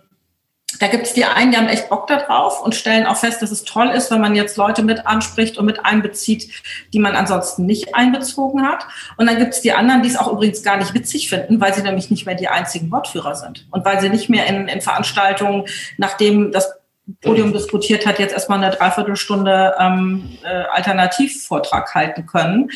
[0.80, 3.50] da gibt es die einen, die haben echt Bock darauf und stellen auch fest, dass
[3.50, 6.50] es toll ist, wenn man jetzt Leute mit anspricht und mit einbezieht,
[6.92, 8.86] die man ansonsten nicht einbezogen hat.
[9.18, 11.74] Und dann gibt es die anderen, die es auch übrigens gar nicht witzig finden, weil
[11.74, 14.80] sie nämlich nicht mehr die einzigen Wortführer sind und weil sie nicht mehr in, in
[14.80, 15.66] Veranstaltungen,
[15.98, 16.72] nachdem das
[17.20, 22.70] Podium diskutiert hat, jetzt erstmal eine Dreiviertelstunde ähm, äh, Alternativvortrag halten können.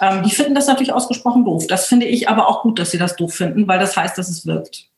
[0.00, 1.66] Ähm, die finden das natürlich ausgesprochen doof.
[1.68, 4.28] Das finde ich aber auch gut, dass sie das doof finden, weil das heißt, dass
[4.28, 4.90] es wirkt.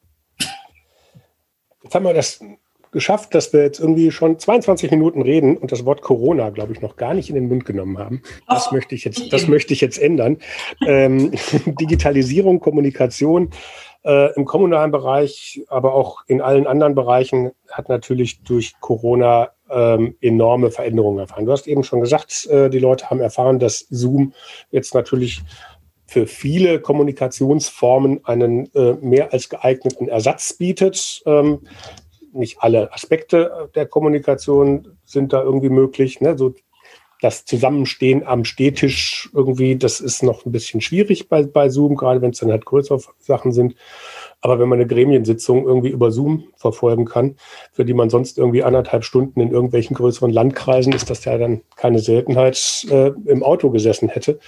[1.88, 2.44] Jetzt haben wir das
[2.90, 6.82] geschafft, dass wir jetzt irgendwie schon 22 Minuten reden und das Wort Corona, glaube ich,
[6.82, 8.20] noch gar nicht in den Mund genommen haben.
[8.46, 10.36] Das, möchte, ich jetzt, das möchte ich jetzt ändern.
[10.86, 11.32] Ähm,
[11.64, 13.52] Digitalisierung, Kommunikation
[14.04, 20.14] äh, im kommunalen Bereich, aber auch in allen anderen Bereichen hat natürlich durch Corona ähm,
[20.20, 21.46] enorme Veränderungen erfahren.
[21.46, 24.34] Du hast eben schon gesagt, äh, die Leute haben erfahren, dass Zoom
[24.70, 25.40] jetzt natürlich
[26.08, 31.22] für viele Kommunikationsformen einen äh, mehr als geeigneten Ersatz bietet.
[31.26, 31.60] Ähm,
[32.32, 36.20] nicht alle Aspekte der Kommunikation sind da irgendwie möglich.
[36.20, 36.36] Ne?
[36.36, 36.54] So
[37.20, 42.22] das Zusammenstehen am Stehtisch irgendwie, das ist noch ein bisschen schwierig bei, bei Zoom, gerade
[42.22, 43.74] wenn es dann halt größere Sachen sind.
[44.40, 47.36] Aber wenn man eine Gremiensitzung irgendwie über Zoom verfolgen kann,
[47.72, 51.62] für die man sonst irgendwie anderthalb Stunden in irgendwelchen größeren Landkreisen, ist das ja dann
[51.76, 54.38] keine Seltenheit, äh, im Auto gesessen hätte,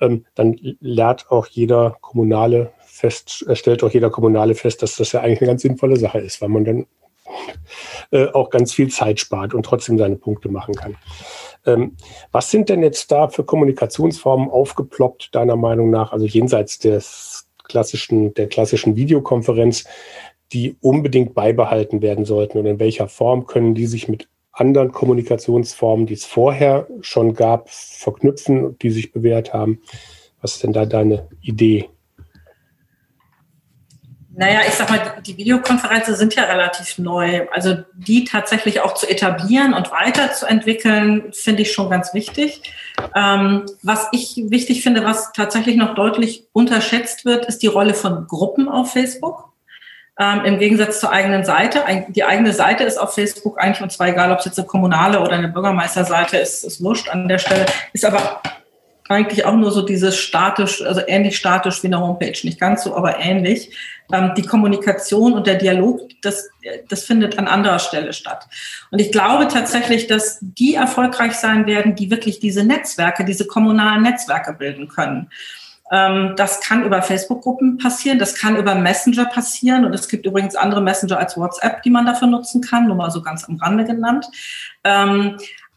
[0.00, 5.20] ähm, dann lernt auch jeder Kommunale fest, stellt auch jeder Kommunale fest, dass das ja
[5.20, 6.86] eigentlich eine ganz sinnvolle Sache ist, weil man dann
[8.10, 10.96] äh, auch ganz viel Zeit spart und trotzdem seine Punkte machen kann.
[11.66, 11.96] Ähm,
[12.32, 18.34] was sind denn jetzt da für Kommunikationsformen aufgeploppt, deiner Meinung nach, also jenseits des klassischen,
[18.34, 19.84] der klassischen Videokonferenz,
[20.52, 22.58] die unbedingt beibehalten werden sollten?
[22.58, 27.68] Und in welcher Form können die sich mit anderen Kommunikationsformen, die es vorher schon gab,
[27.70, 29.80] verknüpfen, die sich bewährt haben?
[30.40, 31.88] Was ist denn da deine Idee?
[34.38, 37.48] Naja, ich sag mal, die Videokonferenzen sind ja relativ neu.
[37.50, 42.62] Also die tatsächlich auch zu etablieren und weiterzuentwickeln, finde ich schon ganz wichtig.
[43.16, 48.28] Ähm, was ich wichtig finde, was tatsächlich noch deutlich unterschätzt wird, ist die Rolle von
[48.28, 49.48] Gruppen auf Facebook.
[50.20, 51.82] Ähm, Im Gegensatz zur eigenen Seite.
[52.06, 55.18] Die eigene Seite ist auf Facebook eigentlich, und zwar egal, ob es jetzt eine kommunale
[55.18, 58.40] oder eine Bürgermeisterseite ist, ist wurscht an der Stelle, ist aber
[59.08, 62.94] eigentlich auch nur so dieses statisch, also ähnlich statisch wie eine Homepage, nicht ganz so,
[62.94, 63.74] aber ähnlich.
[64.10, 66.48] Ähm, die Kommunikation und der Dialog, das,
[66.88, 68.46] das findet an anderer Stelle statt.
[68.90, 74.02] Und ich glaube tatsächlich, dass die erfolgreich sein werden, die wirklich diese Netzwerke, diese kommunalen
[74.02, 75.28] Netzwerke bilden können.
[75.90, 80.54] Ähm, das kann über Facebook-Gruppen passieren, das kann über Messenger passieren und es gibt übrigens
[80.54, 83.84] andere Messenger als WhatsApp, die man dafür nutzen kann, nur mal so ganz am Rande
[83.84, 84.26] genannt.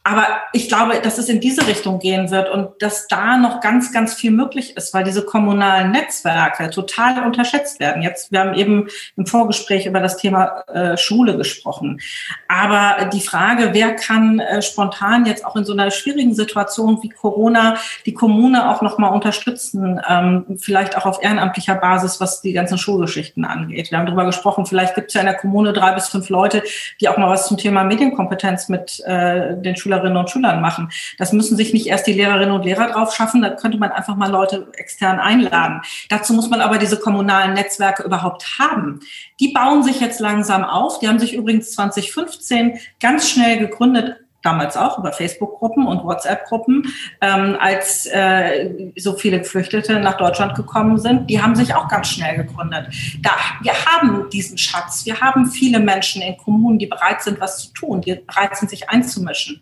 [0.03, 3.93] Aber ich glaube, dass es in diese Richtung gehen wird und dass da noch ganz,
[3.93, 8.01] ganz viel möglich ist, weil diese kommunalen Netzwerke total unterschätzt werden.
[8.01, 12.01] Jetzt, wir haben eben im Vorgespräch über das Thema äh, Schule gesprochen.
[12.47, 17.09] Aber die Frage, wer kann äh, spontan jetzt auch in so einer schwierigen Situation wie
[17.09, 22.79] Corona die Kommune auch nochmal unterstützen, ähm, vielleicht auch auf ehrenamtlicher Basis, was die ganzen
[22.79, 23.91] Schulgeschichten angeht.
[23.91, 26.63] Wir haben darüber gesprochen, vielleicht gibt es ja in der Kommune drei bis fünf Leute,
[26.99, 30.89] die auch mal was zum Thema Medienkompetenz mit äh, den Schülern Schülerinnen und Schülern machen.
[31.17, 34.15] Das müssen sich nicht erst die Lehrerinnen und Lehrer drauf schaffen, da könnte man einfach
[34.15, 35.81] mal Leute extern einladen.
[36.09, 39.01] Dazu muss man aber diese kommunalen Netzwerke überhaupt haben.
[39.39, 40.99] Die bauen sich jetzt langsam auf.
[40.99, 47.57] Die haben sich übrigens 2015 ganz schnell gegründet, damals auch über Facebook-Gruppen und WhatsApp-Gruppen, ähm,
[47.59, 52.37] als äh, so viele Geflüchtete nach Deutschland gekommen sind, die haben sich auch ganz schnell
[52.37, 52.87] gegründet.
[53.21, 55.05] Da, wir haben diesen Schatz.
[55.05, 58.69] Wir haben viele Menschen in Kommunen, die bereit sind, was zu tun, die bereit sind,
[58.69, 59.61] sich einzumischen.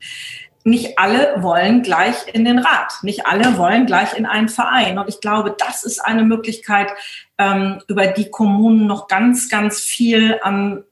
[0.65, 2.93] Nicht alle wollen gleich in den Rat.
[3.01, 4.99] Nicht alle wollen gleich in einen Verein.
[4.99, 6.91] Und ich glaube, das ist eine Möglichkeit,
[7.37, 10.83] ähm, über die Kommunen noch ganz, ganz viel an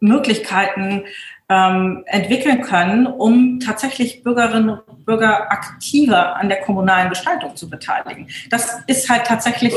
[0.00, 1.04] Möglichkeiten
[1.48, 8.28] ähm, entwickeln können, um tatsächlich Bürgerinnen und Bürger aktiver an der kommunalen Gestaltung zu beteiligen.
[8.50, 9.74] Das ist halt tatsächlich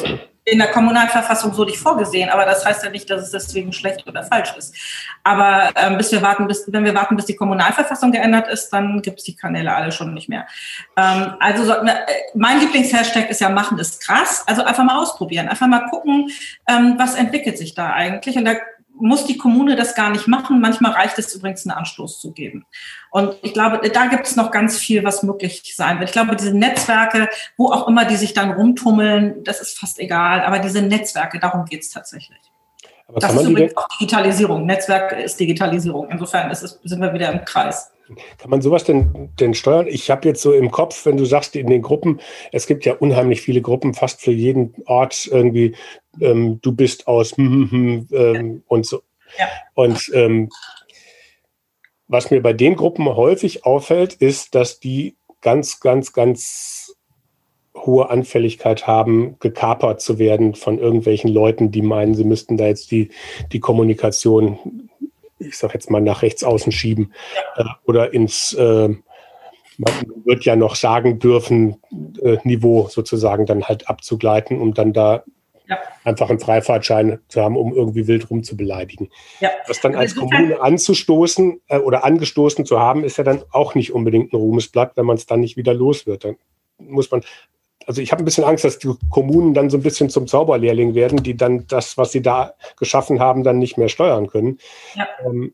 [0.47, 4.08] in der Kommunalverfassung so nicht vorgesehen, aber das heißt ja nicht, dass es deswegen schlecht
[4.08, 4.73] oder falsch ist.
[5.25, 9.01] Aber ähm, bis wir warten, bis, wenn wir warten, bis die Kommunalverfassung geändert ist, dann
[9.01, 10.47] gibt es die Kanäle alle schon nicht mehr.
[10.95, 11.97] Ähm, also so, ne,
[12.34, 14.45] mein Lieblingshashtag ist ja machen ist krass.
[14.47, 16.30] Also einfach mal ausprobieren, einfach mal gucken,
[16.65, 18.38] ähm, was entwickelt sich da eigentlich.
[18.38, 18.53] Und da
[19.00, 20.62] muss die Kommune das gar nicht machen.
[20.62, 22.66] Manchmal reicht es übrigens, einen Anstoß zu geben.
[23.12, 26.10] Und ich glaube, da gibt es noch ganz viel, was möglich sein wird.
[26.10, 30.42] Ich glaube, diese Netzwerke, wo auch immer die sich dann rumtummeln, das ist fast egal.
[30.42, 32.40] Aber diese Netzwerke, darum geht es tatsächlich.
[33.08, 34.66] Aber das ist übrigens auch Digitalisierung.
[34.66, 36.10] Netzwerk ist Digitalisierung.
[36.10, 37.92] Insofern ist es, sind wir wieder im Kreis.
[38.38, 39.88] Kann man sowas denn, denn steuern?
[39.88, 42.93] Ich habe jetzt so im Kopf, wenn du sagst, in den Gruppen, es gibt ja
[42.93, 45.76] unheimlich viele Gruppen, fast für jeden Ort irgendwie,
[46.22, 48.62] ähm, du bist aus hm, hm, hm, ähm, ja.
[48.67, 49.02] und so.
[49.38, 49.48] Ja.
[49.74, 50.50] Und ähm,
[52.08, 56.96] was mir bei den Gruppen häufig auffällt, ist, dass die ganz, ganz, ganz
[57.76, 62.91] hohe Anfälligkeit haben, gekapert zu werden von irgendwelchen Leuten, die meinen, sie müssten da jetzt
[62.91, 63.10] die,
[63.52, 64.87] die Kommunikation
[65.39, 67.13] ich sag jetzt mal, nach rechts außen schieben
[67.56, 68.89] äh, oder ins, äh,
[69.78, 69.93] man
[70.26, 71.78] wird ja noch sagen dürfen,
[72.21, 75.23] äh, Niveau sozusagen dann halt abzugleiten, um dann da
[75.67, 75.78] ja.
[76.04, 79.10] einfach einen Freifahrtschein zu haben, um irgendwie wild rum zu beleidigen.
[79.39, 79.50] Ja.
[79.67, 83.93] Das dann als Kommune anzustoßen äh, oder angestoßen zu haben, ist ja dann auch nicht
[83.93, 86.23] unbedingt ein Ruhmesblatt, wenn man es dann nicht wieder los wird.
[86.23, 86.38] Dann
[86.80, 87.21] muss man,
[87.88, 90.93] also ich habe ein bisschen Angst, dass die Kommunen dann so ein bisschen zum Zauberlehrling
[90.93, 94.60] werden, die dann das, was sie da geschaffen haben, dann nicht mehr steuern können.
[94.93, 95.08] Ja.
[95.26, 95.54] Ähm,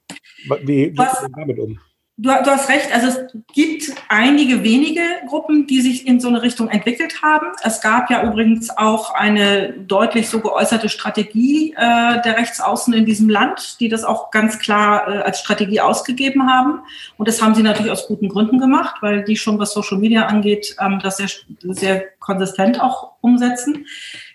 [0.64, 1.80] wie geht man damit um?
[2.18, 6.42] Du, du, hast recht, also es gibt einige wenige Gruppen, die sich in so eine
[6.42, 7.48] Richtung entwickelt haben.
[7.64, 13.30] Es gab ja übrigens auch eine deutlich so geäußerte Strategie äh, der Rechtsaußen in diesem
[13.30, 16.80] Land, die das auch ganz klar äh, als Strategie ausgegeben haben.
[17.18, 20.26] Und das haben sie natürlich aus guten Gründen gemacht, weil die schon, was Social Media
[20.26, 21.30] angeht, ähm, das sehr,
[21.62, 23.86] sehr konsistent auch umsetzen.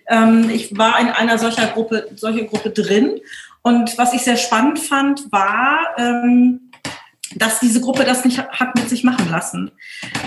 [0.08, 3.20] Ähm, ich war in einer solcher Gruppe, solche Gruppe drin.
[3.62, 6.67] Und was ich sehr spannend fand, war, ähm,
[7.38, 9.70] dass diese Gruppe das nicht hat mit sich machen lassen.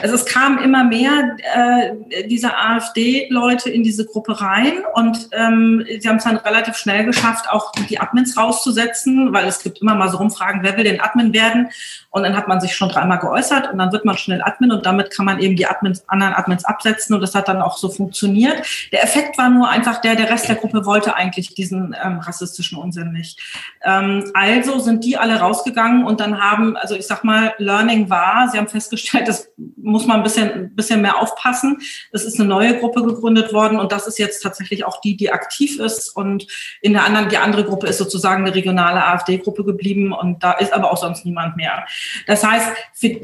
[0.02, 6.08] Also es kamen immer mehr äh, dieser AfD-Leute in diese Gruppe rein und ähm, sie
[6.08, 10.10] haben es dann relativ schnell geschafft, auch die Admins rauszusetzen, weil es gibt immer mal
[10.10, 11.70] so Rumfragen, wer will denn Admin werden?
[12.10, 14.86] Und dann hat man sich schon dreimal geäußert und dann wird man schnell Admin und
[14.86, 17.90] damit kann man eben die Admins, anderen Admins absetzen und das hat dann auch so
[17.90, 18.62] funktioniert.
[18.92, 22.78] Der Effekt war nur einfach der, der Rest der Gruppe wollte eigentlich diesen ähm, rassistischen
[22.78, 23.40] Unsinn nicht.
[23.84, 28.48] Ähm, also sind die alle rausgegangen und dann haben, also ich sag mal, Learning war,
[28.50, 31.80] sie haben festgestellt, das muss man ein bisschen, ein bisschen mehr aufpassen.
[32.12, 35.32] Es ist eine neue Gruppe gegründet worden und das ist jetzt tatsächlich auch die, die
[35.32, 36.46] aktiv ist und
[36.82, 40.74] in der anderen, die andere Gruppe ist sozusagen eine regionale AfD-Gruppe geblieben und da ist
[40.74, 41.86] aber auch sonst niemand mehr.
[42.28, 43.20] Das heißt, für,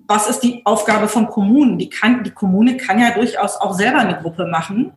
[0.00, 1.78] was ist die Aufgabe von Kommunen?
[1.78, 4.92] Die, kann, die Kommune kann ja durchaus auch selber eine Gruppe machen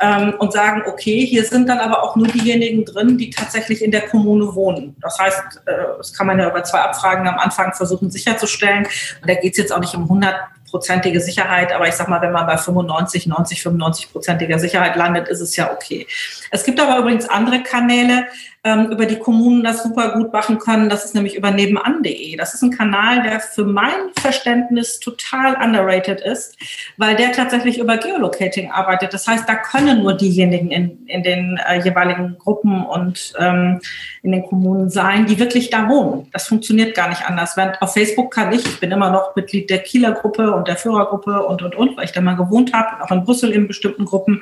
[0.00, 3.90] ähm, und sagen, okay, hier sind dann aber auch nur diejenigen drin, die tatsächlich in
[3.90, 4.96] der Kommune wohnen.
[5.00, 8.84] Das heißt, äh, das kann man ja über zwei Abfragen am Anfang versuchen sicherzustellen.
[8.84, 10.34] Und da geht es jetzt auch nicht um 100
[10.70, 15.28] prozentige Sicherheit, aber ich sag mal, wenn man bei 95, 90, 95 prozentiger Sicherheit landet,
[15.28, 16.06] ist es ja okay.
[16.50, 18.26] Es gibt aber übrigens andere Kanäle,
[18.66, 20.88] ähm, über die Kommunen das super gut machen können.
[20.88, 22.34] Das ist nämlich über nebenan.de.
[22.36, 26.56] Das ist ein Kanal, der für mein Verständnis total underrated ist,
[26.96, 29.14] weil der tatsächlich über Geolocating arbeitet.
[29.14, 33.80] Das heißt, da können nur diejenigen in, in den äh, jeweiligen Gruppen und ähm,
[34.24, 36.28] in den Kommunen sein, die wirklich da wohnen.
[36.32, 37.56] Das funktioniert gar nicht anders.
[37.56, 40.76] Während auf Facebook kann ich, ich bin immer noch Mitglied der Kieler Gruppe und der
[40.76, 44.06] Führergruppe und, und, und, weil ich da mal gewohnt habe, auch in Brüssel in bestimmten
[44.06, 44.40] Gruppen.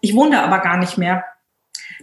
[0.00, 1.24] Ich wohne da aber gar nicht mehr.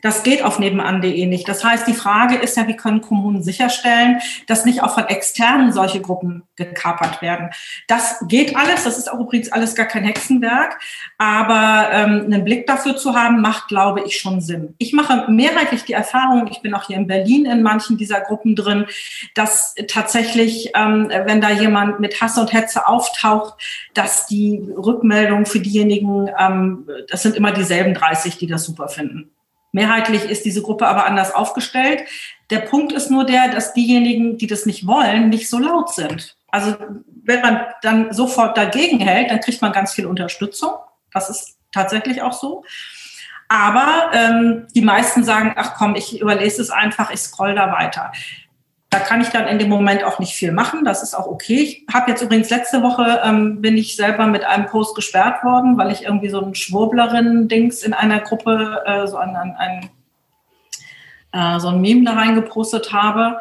[0.04, 1.48] Das geht auf nebenan.de nicht.
[1.48, 5.72] Das heißt, die Frage ist ja, wie können Kommunen sicherstellen, dass nicht auch von externen
[5.72, 7.52] solche Gruppen gekapert werden.
[7.88, 8.84] Das geht alles.
[8.84, 10.78] Das ist auch übrigens alles gar kein Hexenwerk.
[11.18, 14.76] Aber ähm, einen Blick dafür zu haben, macht, glaube ich, schon Sinn.
[14.78, 18.58] Ich mache mehrheitlich die Erfahrung, ich bin auch hier in Berlin in manchen dieser Gruppen
[18.58, 18.86] drin,
[19.36, 23.54] dass tatsächlich, ähm, wenn da jemand mit Hass und Hetze auftaucht,
[23.94, 29.32] dass die Rückmeldung für diejenigen, ähm, das sind immer dieselben 30, die das super finden.
[29.74, 32.04] Mehrheitlich ist diese Gruppe aber anders aufgestellt.
[32.52, 36.38] Der Punkt ist nur der, dass diejenigen, die das nicht wollen, nicht so laut sind.
[36.48, 36.76] Also
[37.26, 40.74] wenn man dann sofort dagegen hält, dann kriegt man ganz viel Unterstützung.
[41.12, 42.64] Das ist tatsächlich auch so.
[43.50, 48.12] Aber ähm, die meisten sagen, ach komm, ich überlese es einfach, ich scroll da weiter.
[48.94, 50.86] Da kann ich dann in dem Moment auch nicht viel machen.
[50.86, 51.64] Das ist auch okay.
[51.64, 55.80] Ich habe jetzt übrigens letzte Woche ähm, bin ich selber mit einem Post gesperrt worden,
[55.80, 59.90] weil ich irgendwie so ein Schwurblerin-Dings in einer Gruppe, äh, so ein, ein, ein
[61.32, 63.40] äh, so ein Meme da reingepostet habe.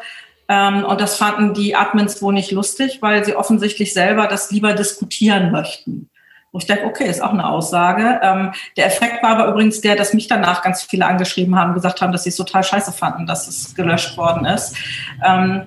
[0.48, 4.72] Ähm, und das fanden die Admins wohl nicht lustig, weil sie offensichtlich selber das lieber
[4.72, 6.08] diskutieren möchten.
[6.52, 8.20] Wo ich denke, okay, ist auch eine Aussage.
[8.22, 12.02] Ähm, der Effekt war aber übrigens der, dass mich danach ganz viele angeschrieben haben, gesagt
[12.02, 14.76] haben, dass sie es total scheiße fanden, dass es gelöscht worden ist.
[15.24, 15.66] Ähm,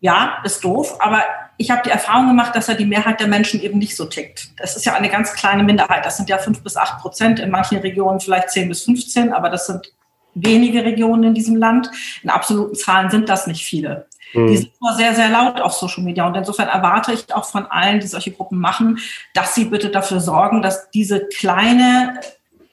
[0.00, 1.22] ja, ist doof, aber
[1.58, 4.48] ich habe die Erfahrung gemacht, dass ja die Mehrheit der Menschen eben nicht so tickt.
[4.56, 6.06] Das ist ja eine ganz kleine Minderheit.
[6.06, 9.50] Das sind ja fünf bis acht Prozent, in manchen Regionen vielleicht zehn bis 15, aber
[9.50, 9.92] das sind
[10.34, 11.90] wenige Regionen in diesem Land.
[12.22, 14.06] In absoluten Zahlen sind das nicht viele.
[14.32, 14.46] Mhm.
[14.48, 16.26] Die sind nur sehr, sehr laut auf Social Media.
[16.26, 18.98] Und insofern erwarte ich auch von allen, die solche Gruppen machen,
[19.34, 22.20] dass sie bitte dafür sorgen, dass diese kleine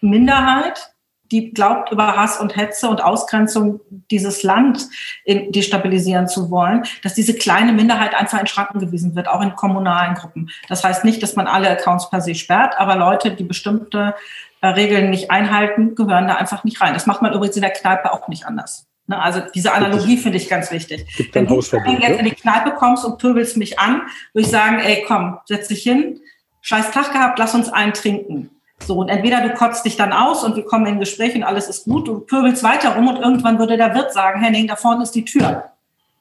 [0.01, 0.93] Minderheit,
[1.31, 4.87] die glaubt, über Hass und Hetze und Ausgrenzung dieses Land
[5.25, 10.15] destabilisieren zu wollen, dass diese kleine Minderheit einfach in Schranken gewiesen wird, auch in kommunalen
[10.15, 10.49] Gruppen.
[10.69, 14.15] Das heißt nicht, dass man alle Accounts per se sperrt, aber Leute, die bestimmte
[14.61, 16.93] äh, Regeln nicht einhalten, gehören da einfach nicht rein.
[16.93, 18.87] Das macht man übrigens in der Kneipe auch nicht anders.
[19.07, 21.05] Ne, also diese Analogie finde ich ganz wichtig.
[21.31, 22.19] Wenn du jetzt ne?
[22.19, 24.01] in die Kneipe kommst und pöbelst mich an,
[24.33, 26.19] würde ich sagen, ey, komm, setz dich hin,
[26.61, 28.49] scheiß Tag gehabt, lass uns einen trinken.
[28.79, 31.69] So, und entweder du kotzt dich dann aus und wir kommen in Gespräch und alles
[31.69, 35.03] ist gut, du pöbelst weiter rum und irgendwann würde der Wirt sagen, Henning, da vorne
[35.03, 35.71] ist die Tür.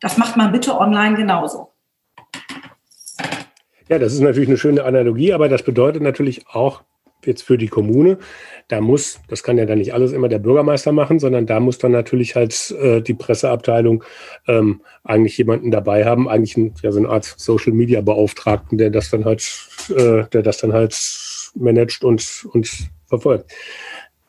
[0.01, 1.73] Das macht man bitte online genauso.
[3.89, 6.83] Ja, das ist natürlich eine schöne Analogie, aber das bedeutet natürlich auch
[7.25, 8.19] jetzt für die Kommune,
[8.69, 11.79] da muss, das kann ja dann nicht alles immer der Bürgermeister machen, sondern da muss
[11.79, 14.03] dann natürlich halt äh, die Presseabteilung
[14.49, 18.91] ähm, eigentlich jemanden dabei haben, eigentlich ein, ja, so eine Art Social Media Beauftragten, der
[18.91, 19.49] das dann halt,
[19.91, 20.97] äh, der das dann halt
[21.55, 22.69] managt und, und
[23.07, 23.53] verfolgt.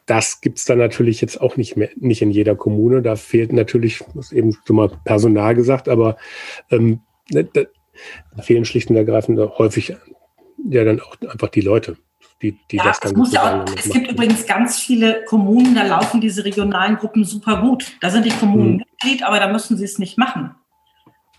[0.06, 3.02] Das gibt's dann natürlich jetzt auch nicht mehr, nicht in jeder Kommune.
[3.02, 6.16] Da fehlt natürlich, das eben schon mal Personal gesagt, aber
[6.70, 7.64] ähm, ne, da
[8.44, 9.96] fehlen schlicht und ergreifend häufig
[10.70, 11.98] ja dann auch einfach die Leute
[12.42, 13.12] die, die ja, das dann.
[13.12, 17.26] Es, muss ja auch, es gibt übrigens ganz viele Kommunen, da laufen diese regionalen Gruppen
[17.26, 17.98] super gut.
[18.02, 18.84] Da sind die Kommunen hm.
[18.92, 20.56] Mitglied, aber da müssen sie es nicht machen.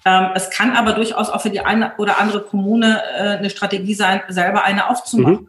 [0.04, 3.94] Ähm, es kann aber durchaus auch für die eine oder andere Kommune äh, eine Strategie
[3.94, 5.34] sein, selber eine aufzumachen.
[5.34, 5.48] Mhm.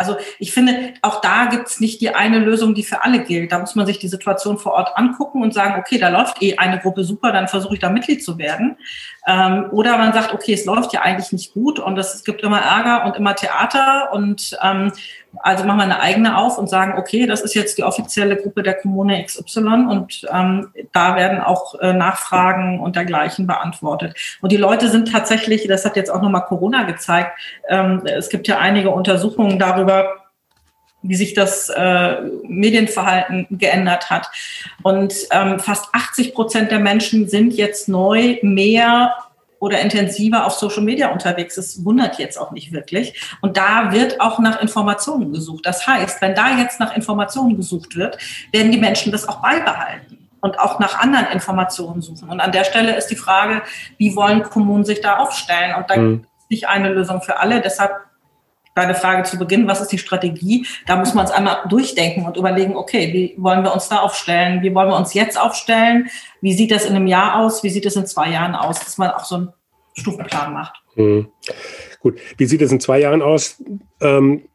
[0.00, 3.52] Also ich finde, auch da gibt es nicht die eine Lösung, die für alle gilt.
[3.52, 6.56] Da muss man sich die Situation vor Ort angucken und sagen, okay, da läuft eh
[6.56, 8.78] eine Gruppe super, dann versuche ich da Mitglied zu werden.
[9.26, 12.62] Ähm, oder man sagt, okay, es läuft ja eigentlich nicht gut und es gibt immer
[12.62, 14.90] Ärger und immer Theater und ähm,
[15.38, 18.62] also machen wir eine eigene auf und sagen, okay, das ist jetzt die offizielle Gruppe
[18.62, 24.16] der Kommune XY und ähm, da werden auch äh, Nachfragen und dergleichen beantwortet.
[24.40, 27.32] Und die Leute sind tatsächlich, das hat jetzt auch nochmal Corona gezeigt,
[27.68, 30.16] ähm, es gibt ja einige Untersuchungen darüber,
[31.02, 32.16] wie sich das äh,
[32.46, 34.30] Medienverhalten geändert hat.
[34.82, 39.14] Und ähm, fast 80 Prozent der Menschen sind jetzt neu mehr
[39.60, 43.20] oder intensiver auf Social Media unterwegs ist, wundert jetzt auch nicht wirklich.
[43.42, 45.64] Und da wird auch nach Informationen gesucht.
[45.64, 48.18] Das heißt, wenn da jetzt nach Informationen gesucht wird,
[48.52, 52.30] werden die Menschen das auch beibehalten und auch nach anderen Informationen suchen.
[52.30, 53.62] Und an der Stelle ist die Frage,
[53.98, 55.74] wie wollen Kommunen sich da aufstellen?
[55.76, 56.22] Und da mhm.
[56.22, 57.60] gibt es nicht eine Lösung für alle.
[57.60, 57.92] Deshalb
[58.74, 60.66] deine Frage zu Beginn, was ist die Strategie?
[60.86, 64.62] Da muss man es einmal durchdenken und überlegen, okay, wie wollen wir uns da aufstellen?
[64.62, 66.08] Wie wollen wir uns jetzt aufstellen?
[66.40, 67.62] Wie sieht das in einem Jahr aus?
[67.62, 68.78] Wie sieht es in zwei Jahren aus?
[68.80, 69.52] Dass man auch so einen
[69.94, 70.82] Stufenplan macht.
[70.94, 71.28] Hm.
[72.00, 73.62] Gut, wie sieht es in zwei Jahren aus?
[74.00, 74.48] Ähm,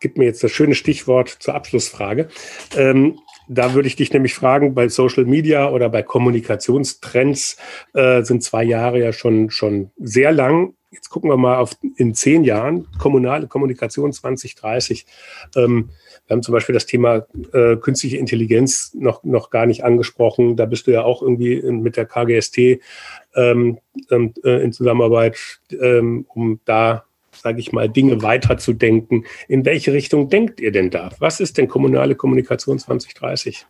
[0.00, 2.28] gib mir jetzt das schöne Stichwort zur Abschlussfrage.
[2.76, 3.18] Ähm,
[3.48, 7.56] da würde ich dich nämlich fragen, bei Social Media oder bei Kommunikationstrends
[7.92, 10.74] äh, sind zwei Jahre ja schon, schon sehr lang.
[10.92, 15.06] Jetzt gucken wir mal auf in zehn Jahren, kommunale Kommunikation 2030.
[15.56, 15.88] Ähm,
[16.26, 20.54] wir haben zum Beispiel das Thema äh, künstliche Intelligenz noch, noch gar nicht angesprochen.
[20.54, 22.80] Da bist du ja auch irgendwie mit der KGST
[23.34, 23.78] ähm,
[24.10, 25.38] ähm, äh, in Zusammenarbeit,
[25.70, 29.24] ähm, um da, sage ich mal, Dinge weiterzudenken.
[29.48, 31.10] In welche Richtung denkt ihr denn da?
[31.20, 33.66] Was ist denn kommunale Kommunikation 2030?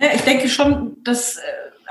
[0.00, 1.40] Ja, ich denke schon, dass, äh,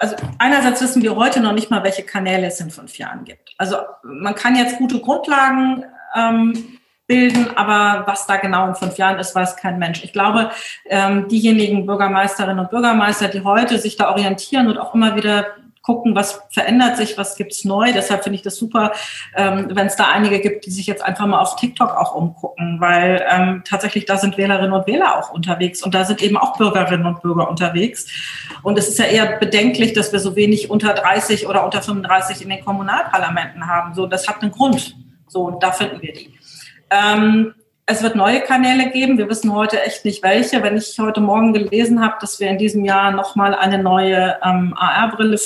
[0.04, 3.56] also einerseits wissen wir heute noch nicht mal, welche Kanäle es in fünf Jahren gibt.
[3.58, 6.78] Also man kann jetzt gute Grundlagen ähm,
[7.08, 10.04] bilden, aber was da genau in fünf Jahren ist, weiß kein Mensch.
[10.04, 10.52] Ich glaube,
[10.88, 15.46] ähm, diejenigen Bürgermeisterinnen und Bürgermeister, die heute sich da orientieren und auch immer wieder
[15.84, 17.92] gucken, was verändert sich, was gibt's neu.
[17.94, 18.94] Deshalb finde ich das super,
[19.36, 22.80] ähm, wenn es da einige gibt, die sich jetzt einfach mal auf TikTok auch umgucken,
[22.80, 26.58] weil ähm, tatsächlich da sind Wählerinnen und Wähler auch unterwegs und da sind eben auch
[26.58, 28.08] Bürgerinnen und Bürger unterwegs.
[28.64, 32.42] Und es ist ja eher bedenklich, dass wir so wenig unter 30 oder unter 35
[32.42, 33.94] in den Kommunalparlamenten haben.
[33.94, 34.96] So, das hat einen Grund.
[35.28, 36.34] So, und da finden wir die.
[36.90, 37.54] Ähm,
[37.86, 39.18] es wird neue Kanäle geben.
[39.18, 40.64] Wir wissen heute echt nicht welche.
[40.64, 44.74] Wenn ich heute Morgen gelesen habe, dass wir in diesem Jahr nochmal eine neue ähm,
[44.78, 45.38] AR-Brille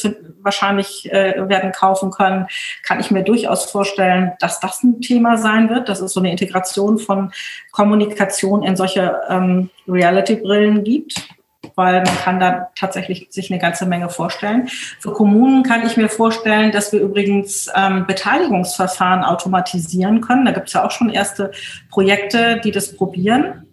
[0.41, 2.47] wahrscheinlich äh, werden kaufen können,
[2.83, 6.29] kann ich mir durchaus vorstellen, dass das ein Thema sein wird, dass es so eine
[6.29, 7.31] Integration von
[7.71, 11.36] Kommunikation in solche ähm, Reality-Brillen gibt
[11.75, 14.67] weil man kann da tatsächlich sich eine ganze Menge vorstellen.
[14.99, 20.45] Für Kommunen kann ich mir vorstellen, dass wir übrigens ähm, Beteiligungsverfahren automatisieren können.
[20.45, 21.51] Da gibt es ja auch schon erste
[21.89, 23.63] Projekte, die das probieren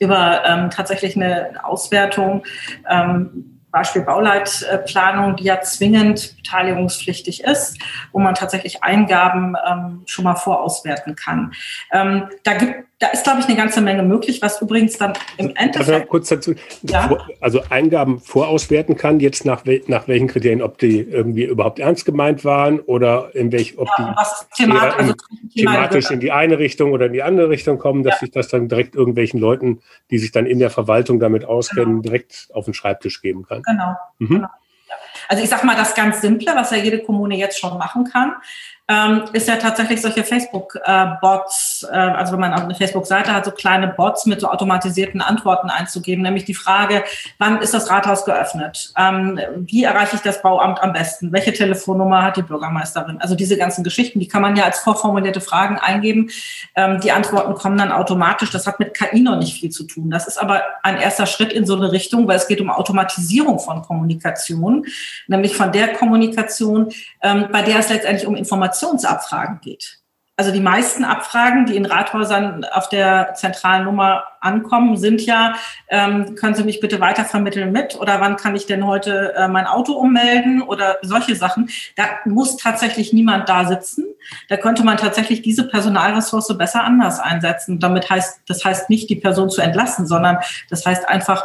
[0.00, 2.42] über ähm, tatsächlich eine Auswertung.
[2.88, 7.78] Ähm, Beispiel Bauleitplanung, die ja zwingend beteiligungspflichtig ist,
[8.12, 11.52] wo man tatsächlich Eingaben ähm, schon mal vorauswerten kann.
[11.92, 15.56] Ähm, da gibt da ist, glaube ich, eine ganze Menge möglich, was übrigens dann im
[15.56, 15.90] Endeffekt.
[15.90, 17.10] Also kurz dazu, ja?
[17.40, 22.04] also Eingaben vorauswerten kann, jetzt nach, wel, nach welchen Kriterien, ob die irgendwie überhaupt ernst
[22.04, 24.14] gemeint waren oder in welch, ob ja,
[24.58, 25.14] die thematisch, also
[25.56, 28.18] thematisch in die eine Richtung oder in die andere Richtung kommen, dass ja.
[28.20, 29.80] sich das dann direkt irgendwelchen Leuten,
[30.10, 32.02] die sich dann in der Verwaltung damit auskennen, genau.
[32.02, 33.62] direkt auf den Schreibtisch geben kann.
[33.62, 33.94] Genau.
[34.18, 34.28] Mhm.
[34.28, 34.48] genau.
[35.28, 38.34] Also ich sage mal, das ganz Simple, was ja jede Kommune jetzt schon machen kann,
[38.90, 43.50] ähm, ist ja tatsächlich solche Facebook-Bots Bots, äh, also wenn man eine Facebook-Seite hat, so
[43.50, 47.04] kleine Bots mit so automatisierten Antworten einzugeben, nämlich die Frage,
[47.38, 48.92] wann ist das Rathaus geöffnet?
[48.96, 51.32] Ähm, wie erreiche ich das Bauamt am besten?
[51.32, 53.20] Welche Telefonnummer hat die Bürgermeisterin?
[53.20, 56.30] Also diese ganzen Geschichten, die kann man ja als vorformulierte Fragen eingeben.
[56.74, 58.50] Ähm, die Antworten kommen dann automatisch.
[58.50, 60.10] Das hat mit KI noch nicht viel zu tun.
[60.10, 63.58] Das ist aber ein erster Schritt in so eine Richtung, weil es geht um Automatisierung
[63.58, 64.86] von Kommunikation,
[65.28, 66.90] nämlich von der Kommunikation,
[67.22, 68.36] ähm, bei der es letztendlich um
[68.80, 69.98] Informationsabfragen geht.
[70.36, 75.54] Also die meisten Abfragen, die in Rathäusern auf der zentralen Nummer ankommen, sind ja,
[75.88, 79.66] ähm, können Sie mich bitte weitervermitteln mit oder wann kann ich denn heute äh, mein
[79.66, 81.68] Auto ummelden oder solche Sachen.
[81.96, 84.06] Da muss tatsächlich niemand da sitzen.
[84.48, 87.78] Da könnte man tatsächlich diese Personalressource besser anders einsetzen.
[87.78, 90.38] Damit heißt, das heißt nicht, die Person zu entlassen, sondern
[90.70, 91.44] das heißt einfach,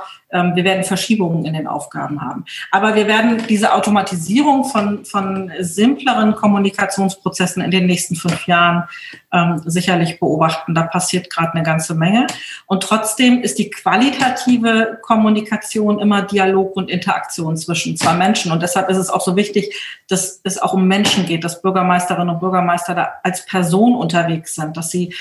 [0.56, 2.46] wir werden Verschiebungen in den Aufgaben haben.
[2.72, 8.84] Aber wir werden diese Automatisierung von, von simpleren Kommunikationsprozessen in den nächsten fünf Jahren
[9.32, 10.76] ähm, sicherlich beobachten.
[10.76, 12.28] Da passiert gerade eine ganze Menge.
[12.66, 18.52] Und trotzdem ist die qualitative Kommunikation immer Dialog und Interaktion zwischen zwei Menschen.
[18.52, 19.76] Und deshalb ist es auch so wichtig,
[20.08, 24.76] dass es auch um Menschen geht, dass Bürgermeisterinnen und Bürgermeister da als Person unterwegs sind,
[24.78, 25.14] dass sie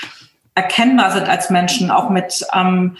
[0.55, 2.97] erkennbar sind als Menschen, auch mit ähm,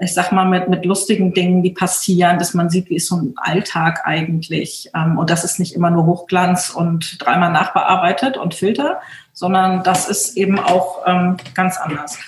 [0.00, 3.16] ich sag mal, mit, mit lustigen Dingen, die passieren, dass man sieht, wie ist so
[3.16, 4.90] ein Alltag eigentlich.
[4.94, 9.00] Ähm, und das ist nicht immer nur Hochglanz und dreimal nachbearbeitet und Filter,
[9.32, 12.18] sondern das ist eben auch ähm, ganz anders.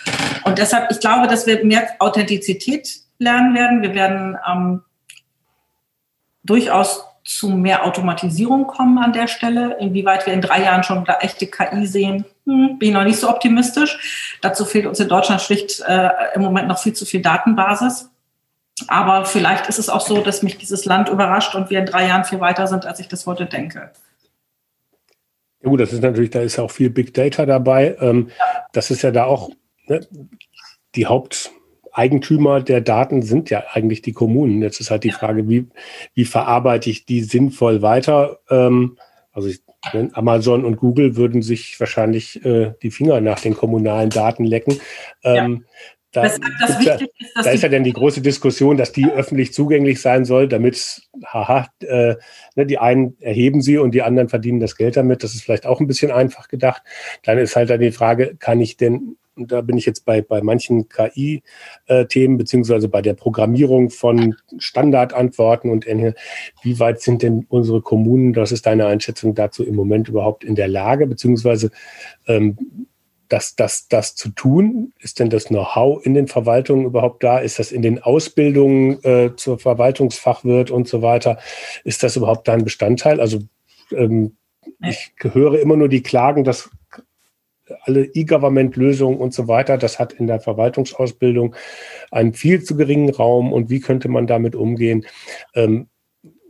[0.45, 3.83] Und deshalb, ich glaube, dass wir mehr Authentizität lernen werden.
[3.83, 4.83] Wir werden ähm,
[6.43, 9.77] durchaus zu mehr Automatisierung kommen an der Stelle.
[9.79, 13.19] Inwieweit wir in drei Jahren schon da echte KI sehen, hm, bin ich noch nicht
[13.19, 14.39] so optimistisch.
[14.43, 18.11] Dazu fehlt uns in Deutschland schlicht äh, im Moment noch viel zu viel Datenbasis.
[18.89, 22.07] Aber vielleicht ist es auch so, dass mich dieses Land überrascht und wir in drei
[22.07, 23.91] Jahren viel weiter sind, als ich das heute denke.
[25.63, 27.97] Ja gut, das ist natürlich, da ist auch viel Big Data dabei.
[28.01, 28.65] Ähm, ja.
[28.73, 29.51] Das ist ja da auch
[29.87, 30.01] ne,
[30.95, 31.51] die Haupt,
[31.93, 34.63] Eigentümer der Daten sind ja eigentlich die Kommunen.
[34.63, 35.67] Jetzt ist halt die Frage, wie,
[36.15, 38.39] wie verarbeite ich die sinnvoll weiter?
[38.49, 38.97] Ähm,
[39.33, 39.61] also ich,
[40.13, 44.81] Amazon und Google würden sich wahrscheinlich äh, die Finger nach den kommunalen Daten lecken.
[45.23, 45.71] Ähm, ja.
[46.13, 46.41] Da, ist
[46.83, 46.99] ja,
[47.37, 51.69] da ist ja dann die große Diskussion, dass die öffentlich zugänglich sein soll, damit, haha,
[51.83, 52.17] äh,
[52.57, 55.23] ne, die einen erheben sie und die anderen verdienen das Geld damit.
[55.23, 56.83] Das ist vielleicht auch ein bisschen einfach gedacht.
[57.23, 60.43] Dann ist halt dann die Frage, kann ich denn da bin ich jetzt bei, bei
[60.43, 66.15] manchen KI-Themen, beziehungsweise bei der Programmierung von Standardantworten und ähnlichem.
[66.63, 70.55] Wie weit sind denn unsere Kommunen, das ist deine Einschätzung dazu im Moment überhaupt in
[70.55, 71.71] der Lage, beziehungsweise
[72.27, 72.87] ähm,
[73.31, 74.93] das, das, das zu tun?
[74.99, 77.39] Ist denn das Know-how in den Verwaltungen überhaupt da?
[77.39, 81.39] Ist das in den Ausbildungen äh, zur Verwaltungsfachwirt und so weiter?
[81.85, 83.21] Ist das überhaupt da ein Bestandteil?
[83.21, 83.41] Also
[83.93, 84.37] ähm,
[84.87, 86.71] ich höre immer nur die Klagen, dass
[87.83, 89.79] alle E-Government-Lösungen und so weiter.
[89.79, 91.55] Das hat in der Verwaltungsausbildung
[92.11, 93.53] einen viel zu geringen Raum.
[93.53, 95.07] Und wie könnte man damit umgehen?
[95.55, 95.89] Ähm,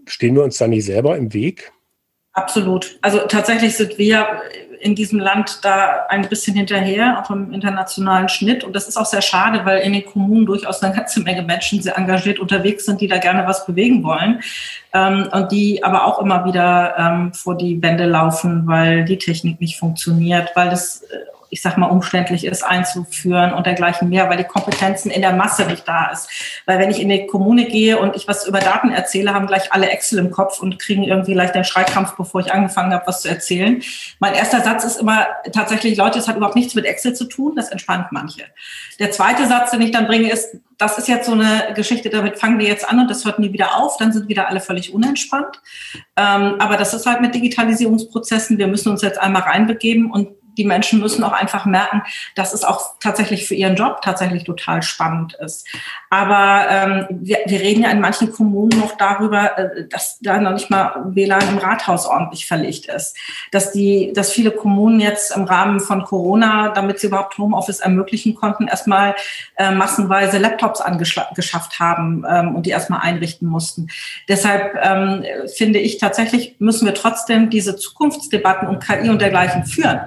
[0.07, 1.73] stehen wir uns da nicht selber im Weg?
[2.33, 2.99] Absolut.
[3.03, 4.43] Also tatsächlich sind wir
[4.81, 8.65] in diesem Land da ein bisschen hinterher, auch im internationalen Schnitt.
[8.65, 11.83] Und das ist auch sehr schade, weil in den Kommunen durchaus eine ganze Menge Menschen
[11.83, 14.41] sehr engagiert unterwegs sind, die da gerne was bewegen wollen.
[14.93, 19.61] Ähm, und die aber auch immer wieder ähm, vor die Wände laufen, weil die Technik
[19.61, 24.37] nicht funktioniert, weil das äh, ich sag mal, umständlich ist einzuführen und dergleichen mehr, weil
[24.37, 26.29] die Kompetenzen in der Masse nicht da ist.
[26.65, 29.73] Weil wenn ich in die Kommune gehe und ich was über Daten erzähle, haben gleich
[29.73, 33.23] alle Excel im Kopf und kriegen irgendwie leicht den Schreikrampf, bevor ich angefangen habe, was
[33.23, 33.83] zu erzählen.
[34.21, 37.57] Mein erster Satz ist immer tatsächlich, Leute, es hat überhaupt nichts mit Excel zu tun,
[37.57, 38.45] das entspannt manche.
[39.01, 42.39] Der zweite Satz, den ich dann bringe, ist, das ist jetzt so eine Geschichte, damit
[42.39, 44.95] fangen wir jetzt an und das hört nie wieder auf, dann sind wieder alle völlig
[44.95, 45.61] unentspannt.
[46.17, 50.65] Ähm, aber das ist halt mit Digitalisierungsprozessen, wir müssen uns jetzt einmal reinbegeben und die
[50.65, 52.03] Menschen müssen auch einfach merken,
[52.35, 55.67] dass es auch tatsächlich für ihren Job tatsächlich total spannend ist.
[56.11, 60.53] Aber ähm, wir, wir reden ja in manchen Kommunen noch darüber, äh, dass da noch
[60.53, 63.17] nicht mal WLAN im Rathaus ordentlich verlegt ist.
[63.53, 68.35] Dass die, dass viele Kommunen jetzt im Rahmen von Corona, damit sie überhaupt Homeoffice ermöglichen
[68.35, 69.15] konnten, erstmal
[69.57, 73.89] äh, massenweise Laptops angeschafft haben ähm, und die erstmal einrichten mussten.
[74.29, 75.25] Deshalb ähm,
[75.57, 80.01] finde ich tatsächlich, müssen wir trotzdem diese Zukunftsdebatten um KI und dergleichen führen.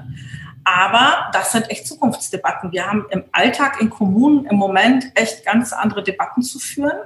[0.64, 2.72] Aber das sind echt Zukunftsdebatten.
[2.72, 6.97] Wir haben im Alltag in Kommunen im Moment echt ganz andere Debatten zu führen.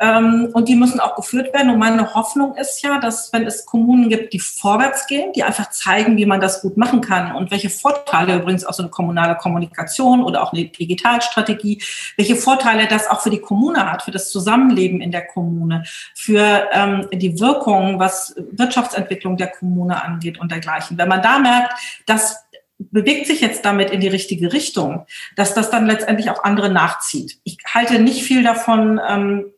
[0.00, 1.70] Ähm, und die müssen auch geführt werden.
[1.70, 5.70] Und meine Hoffnung ist ja, dass wenn es Kommunen gibt, die vorwärts gehen, die einfach
[5.70, 9.36] zeigen, wie man das gut machen kann und welche Vorteile übrigens auch so eine kommunale
[9.36, 11.82] Kommunikation oder auch eine Digitalstrategie,
[12.16, 15.84] welche Vorteile das auch für die Kommune hat, für das Zusammenleben in der Kommune,
[16.14, 20.98] für ähm, die Wirkung, was Wirtschaftsentwicklung der Kommune angeht und dergleichen.
[20.98, 21.72] Wenn man da merkt,
[22.06, 22.43] dass
[22.78, 25.06] bewegt sich jetzt damit in die richtige Richtung,
[25.36, 27.38] dass das dann letztendlich auch andere nachzieht.
[27.44, 29.52] Ich halte nicht viel davon, ähm,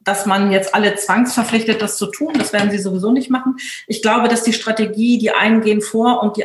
[0.00, 2.34] dass man jetzt alle zwangsverpflichtet, das zu tun.
[2.36, 3.56] Das werden sie sowieso nicht machen.
[3.86, 6.44] Ich glaube, dass die Strategie, die einen gehen vor und die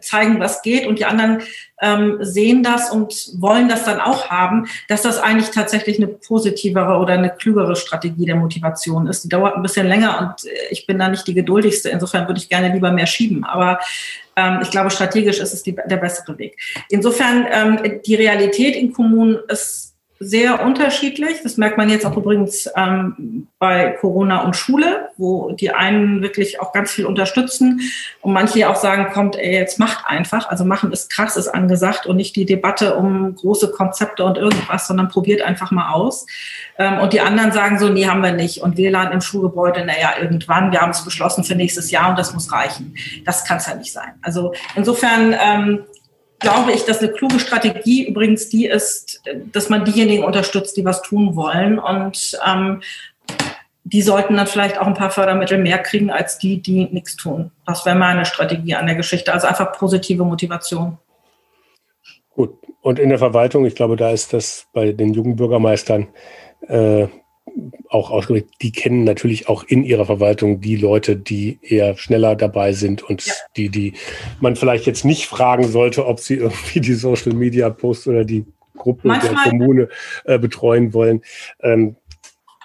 [0.00, 1.42] zeigen, was geht und die anderen
[1.80, 6.98] ähm, sehen das und wollen das dann auch haben, dass das eigentlich tatsächlich eine positivere
[6.98, 9.24] oder eine klügere Strategie der Motivation ist.
[9.24, 11.90] Die dauert ein bisschen länger und ich bin da nicht die geduldigste.
[11.90, 13.44] Insofern würde ich gerne lieber mehr schieben.
[13.44, 13.78] Aber
[14.36, 16.56] ähm, ich glaube, strategisch ist es die, der bessere Weg.
[16.88, 19.93] Insofern, ähm, die Realität in Kommunen ist
[20.24, 21.42] sehr unterschiedlich.
[21.42, 26.60] Das merkt man jetzt auch übrigens ähm, bei Corona und Schule, wo die einen wirklich
[26.60, 27.80] auch ganz viel unterstützen
[28.20, 30.48] und manche auch sagen, kommt, ey, jetzt macht einfach.
[30.48, 34.86] Also machen ist krass, ist angesagt und nicht die Debatte um große Konzepte und irgendwas,
[34.86, 36.26] sondern probiert einfach mal aus.
[36.78, 38.62] Ähm, und die anderen sagen so, nee, haben wir nicht.
[38.62, 42.34] Und WLAN im Schulgebäude, naja, irgendwann, wir haben es beschlossen für nächstes Jahr und das
[42.34, 42.94] muss reichen.
[43.24, 44.14] Das kann es ja nicht sein.
[44.22, 45.84] Also insofern ähm,
[46.44, 49.22] glaube ich, dass eine kluge Strategie übrigens die ist,
[49.52, 51.78] dass man diejenigen unterstützt, die was tun wollen.
[51.78, 52.82] Und ähm,
[53.84, 57.50] die sollten dann vielleicht auch ein paar Fördermittel mehr kriegen als die, die nichts tun.
[57.66, 59.32] Das wäre meine Strategie an der Geschichte.
[59.32, 60.98] Also einfach positive Motivation.
[62.34, 62.56] Gut.
[62.82, 66.08] Und in der Verwaltung, ich glaube, da ist das bei den Jugendbürgermeistern
[66.68, 67.08] äh,
[67.88, 72.72] auch ausgerichtet, die kennen natürlich auch in ihrer Verwaltung die Leute, die eher schneller dabei
[72.72, 73.32] sind und ja.
[73.56, 73.94] die, die
[74.40, 78.44] man vielleicht jetzt nicht fragen sollte, ob sie irgendwie die Social Media Posts oder die
[78.76, 79.34] Gruppe Manchmal.
[79.34, 79.88] der Kommune
[80.24, 81.22] äh, betreuen wollen.
[81.60, 81.96] Ähm,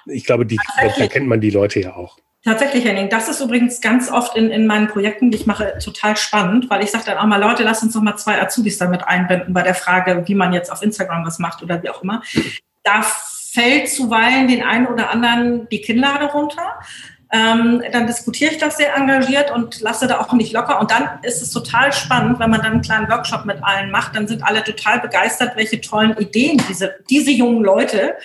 [0.05, 2.17] ich glaube, die, da kennt man die Leute ja auch.
[2.43, 3.09] Tatsächlich, Henning.
[3.09, 6.81] Das ist übrigens ganz oft in, in meinen Projekten, die ich mache, total spannend, weil
[6.83, 9.61] ich sage dann auch mal, Leute, lass uns noch mal zwei Azubis damit einbinden bei
[9.61, 12.23] der Frage, wie man jetzt auf Instagram was macht oder wie auch immer.
[12.83, 13.05] Da
[13.51, 16.79] fällt zuweilen den einen oder anderen die Kinnlade runter.
[17.31, 20.79] Ähm, dann diskutiere ich das sehr engagiert und lasse da auch nicht locker.
[20.79, 24.15] Und dann ist es total spannend, wenn man dann einen kleinen Workshop mit allen macht,
[24.15, 28.15] dann sind alle total begeistert, welche tollen Ideen diese, diese jungen Leute,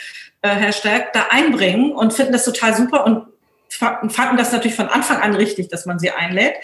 [0.41, 3.27] äh, Herr Stärk, da einbringen und finden das total super und
[3.69, 6.55] fanden das natürlich von Anfang an richtig, dass man sie einlädt.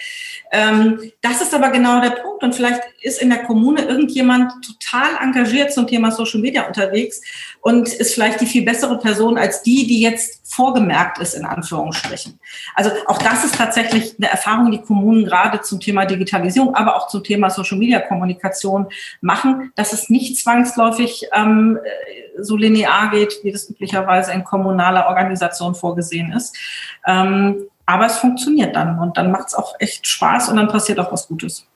[0.51, 2.43] Ähm, das ist aber genau der Punkt.
[2.43, 7.21] Und vielleicht ist in der Kommune irgendjemand total engagiert zum Thema Social Media unterwegs
[7.61, 12.39] und ist vielleicht die viel bessere Person als die, die jetzt vorgemerkt ist, in Anführungsstrichen.
[12.75, 17.07] Also auch das ist tatsächlich eine Erfahrung, die Kommunen gerade zum Thema Digitalisierung, aber auch
[17.07, 18.87] zum Thema Social Media Kommunikation
[19.21, 21.77] machen, dass es nicht zwangsläufig ähm,
[22.37, 26.57] so linear geht, wie das üblicherweise in kommunaler Organisation vorgesehen ist.
[27.05, 30.99] Ähm, aber es funktioniert dann und dann macht es auch echt Spaß und dann passiert
[30.99, 31.67] auch was Gutes.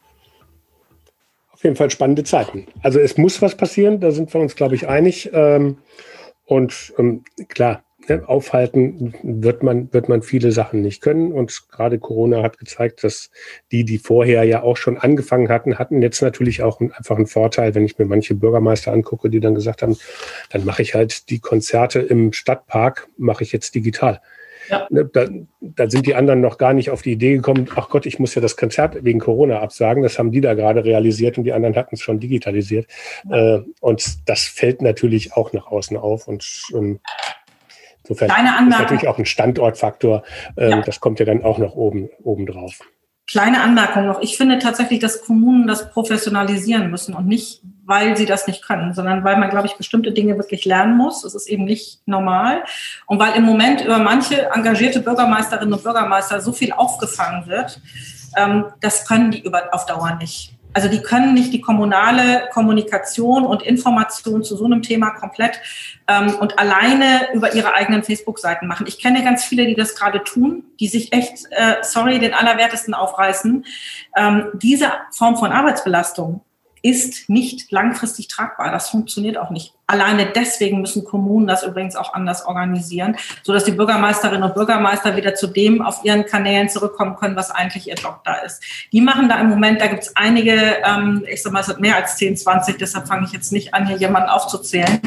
[1.56, 2.68] Auf jeden Fall spannende Zeiten.
[2.82, 5.30] Also es muss was passieren, da sind wir uns, glaube ich, einig.
[5.32, 5.78] Ähm,
[6.43, 11.32] und ähm, klar, ne, aufhalten wird man, wird man viele Sachen nicht können.
[11.32, 13.32] Und gerade Corona hat gezeigt, dass
[13.72, 17.74] die, die vorher ja auch schon angefangen hatten, hatten jetzt natürlich auch einfach einen Vorteil,
[17.74, 19.95] wenn ich mir manche Bürgermeister angucke, die dann gesagt haben,
[20.49, 24.20] dann mache ich halt die Konzerte im Stadtpark, mache ich jetzt digital.
[24.70, 24.88] Ja.
[24.89, 25.28] Ne, da,
[25.61, 28.36] da, sind die anderen noch gar nicht auf die Idee gekommen, ach Gott, ich muss
[28.36, 30.03] ja das Konzert wegen Corona absagen.
[30.03, 32.88] Das haben die da gerade realisiert und die anderen hatten es schon digitalisiert.
[33.30, 33.57] Ja.
[33.57, 36.28] Äh, und das fällt natürlich auch nach außen auf.
[36.28, 36.99] Und ähm,
[38.03, 40.24] insofern ist natürlich auch ein Standortfaktor.
[40.57, 40.82] Ähm, ja.
[40.82, 42.80] Das kommt ja dann auch noch oben, oben drauf.
[43.28, 44.22] Kleine Anmerkung noch.
[44.22, 48.94] Ich finde tatsächlich, dass Kommunen das professionalisieren müssen und nicht, weil sie das nicht können,
[48.94, 51.24] sondern weil man, glaube ich, bestimmte Dinge wirklich lernen muss.
[51.24, 52.64] Es ist eben nicht normal.
[53.08, 57.82] Und weil im Moment über manche engagierte Bürgermeisterinnen und Bürgermeister so viel aufgefangen wird,
[58.38, 60.55] ähm, das können die auf Dauer nicht.
[60.76, 65.62] Also die können nicht die kommunale Kommunikation und Information zu so einem Thema komplett
[66.10, 68.86] ähm, und alleine über ihre eigenen Facebook-Seiten machen.
[68.86, 72.94] Ich kenne ganz viele, die das gerade tun, die sich echt, äh, sorry, den Allerwertesten
[72.94, 73.66] aufreißen.
[74.18, 76.42] Ähm, diese Form von Arbeitsbelastung
[76.86, 78.72] ist nicht langfristig tragbar.
[78.72, 79.74] Das funktioniert auch nicht.
[79.88, 85.16] Alleine deswegen müssen Kommunen das übrigens auch anders organisieren, so dass die Bürgermeisterinnen und Bürgermeister
[85.16, 88.64] wieder zu dem auf ihren Kanälen zurückkommen können, was eigentlich ihr Job da ist.
[88.92, 91.82] Die machen da im Moment, da gibt es einige, ähm, ich sag mal, es sind
[91.82, 95.02] mehr als 10, 20, deshalb fange ich jetzt nicht an, hier jemanden aufzuzählen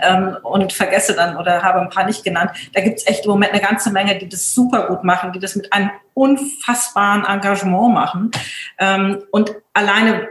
[0.00, 2.50] ähm, und vergesse dann oder habe ein paar nicht genannt.
[2.74, 5.38] Da gibt es echt im Moment eine ganze Menge, die das super gut machen, die
[5.38, 8.30] das mit einem unfassbaren Engagement machen.
[8.78, 10.28] Ähm, und alleine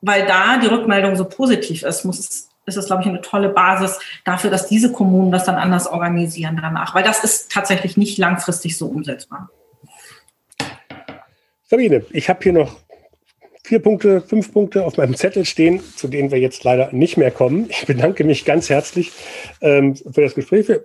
[0.00, 3.48] weil da die Rückmeldung so positiv ist, muss es ist es, glaube ich, eine tolle
[3.48, 8.18] Basis dafür, dass diese Kommunen das dann anders organisieren danach, weil das ist tatsächlich nicht
[8.18, 9.50] langfristig so umsetzbar.
[11.66, 12.76] Sabine, ich habe hier noch
[13.70, 17.30] vier Punkte, fünf Punkte auf meinem Zettel stehen, zu denen wir jetzt leider nicht mehr
[17.30, 17.66] kommen.
[17.70, 19.12] Ich bedanke mich ganz herzlich
[19.60, 20.66] ähm, für das Gespräch.
[20.66, 20.82] Wir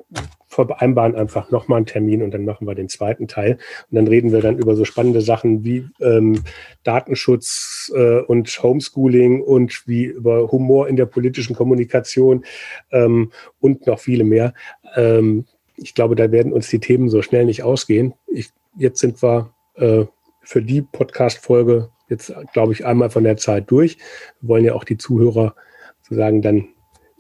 [0.49, 3.53] vereinbaren einfach nochmal einen Termin und dann machen wir den zweiten Teil.
[3.89, 6.43] Und dann reden wir dann über so spannende Sachen wie ähm,
[6.83, 12.45] Datenschutz äh, und Homeschooling und wie über Humor in der politischen Kommunikation
[12.91, 14.53] ähm, und noch viele mehr.
[14.95, 18.13] Ähm, ich glaube, da werden uns die Themen so schnell nicht ausgehen.
[18.27, 20.05] Ich, jetzt sind wir äh,
[20.43, 23.97] für die Podcast-Folge jetzt, glaube ich, einmal von der Zeit durch.
[24.41, 25.55] Wir wollen ja auch die Zuhörer
[26.01, 26.67] sozusagen dann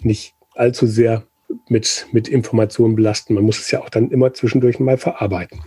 [0.01, 1.23] nicht allzu sehr
[1.69, 3.33] mit, mit Informationen belasten.
[3.33, 5.61] Man muss es ja auch dann immer zwischendurch mal verarbeiten.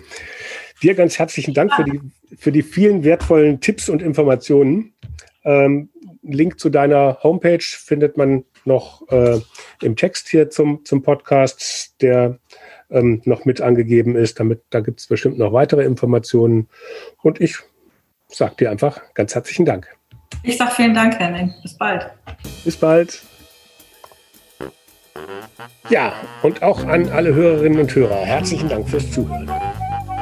[0.83, 2.01] Dir ganz herzlichen Dank für die,
[2.37, 4.95] für die vielen wertvollen Tipps und Informationen.
[5.45, 5.91] Ähm,
[6.23, 9.41] Link zu deiner Homepage findet man noch äh,
[9.83, 12.39] im Text hier zum, zum Podcast, der
[12.91, 14.39] ähm, noch mit angegeben ist.
[14.41, 16.69] Damit, da gibt es bestimmt noch weitere Informationen.
[17.23, 17.57] Und ich
[18.29, 19.89] sage dir einfach ganz herzlichen Dank.
[20.43, 21.53] Ich sage vielen Dank, Henning.
[21.63, 22.11] Bis bald.
[22.65, 23.23] Bis bald.
[25.91, 26.13] Ja,
[26.43, 29.51] und auch an alle Hörerinnen und Hörer herzlichen Dank fürs Zuhören.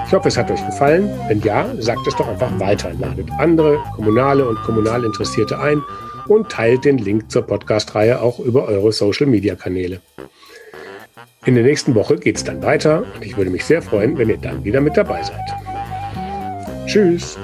[0.07, 1.11] Ich hoffe, es hat euch gefallen.
[1.27, 2.93] Wenn ja, sagt es doch einfach weiter.
[2.95, 5.83] Ladet andere kommunale und kommunal Interessierte ein
[6.29, 10.01] und teilt den Link zur Podcast-Reihe auch über eure Social-Media-Kanäle.
[11.45, 14.29] In der nächsten Woche geht es dann weiter und ich würde mich sehr freuen, wenn
[14.29, 16.87] ihr dann wieder mit dabei seid.
[16.87, 17.37] Tschüss!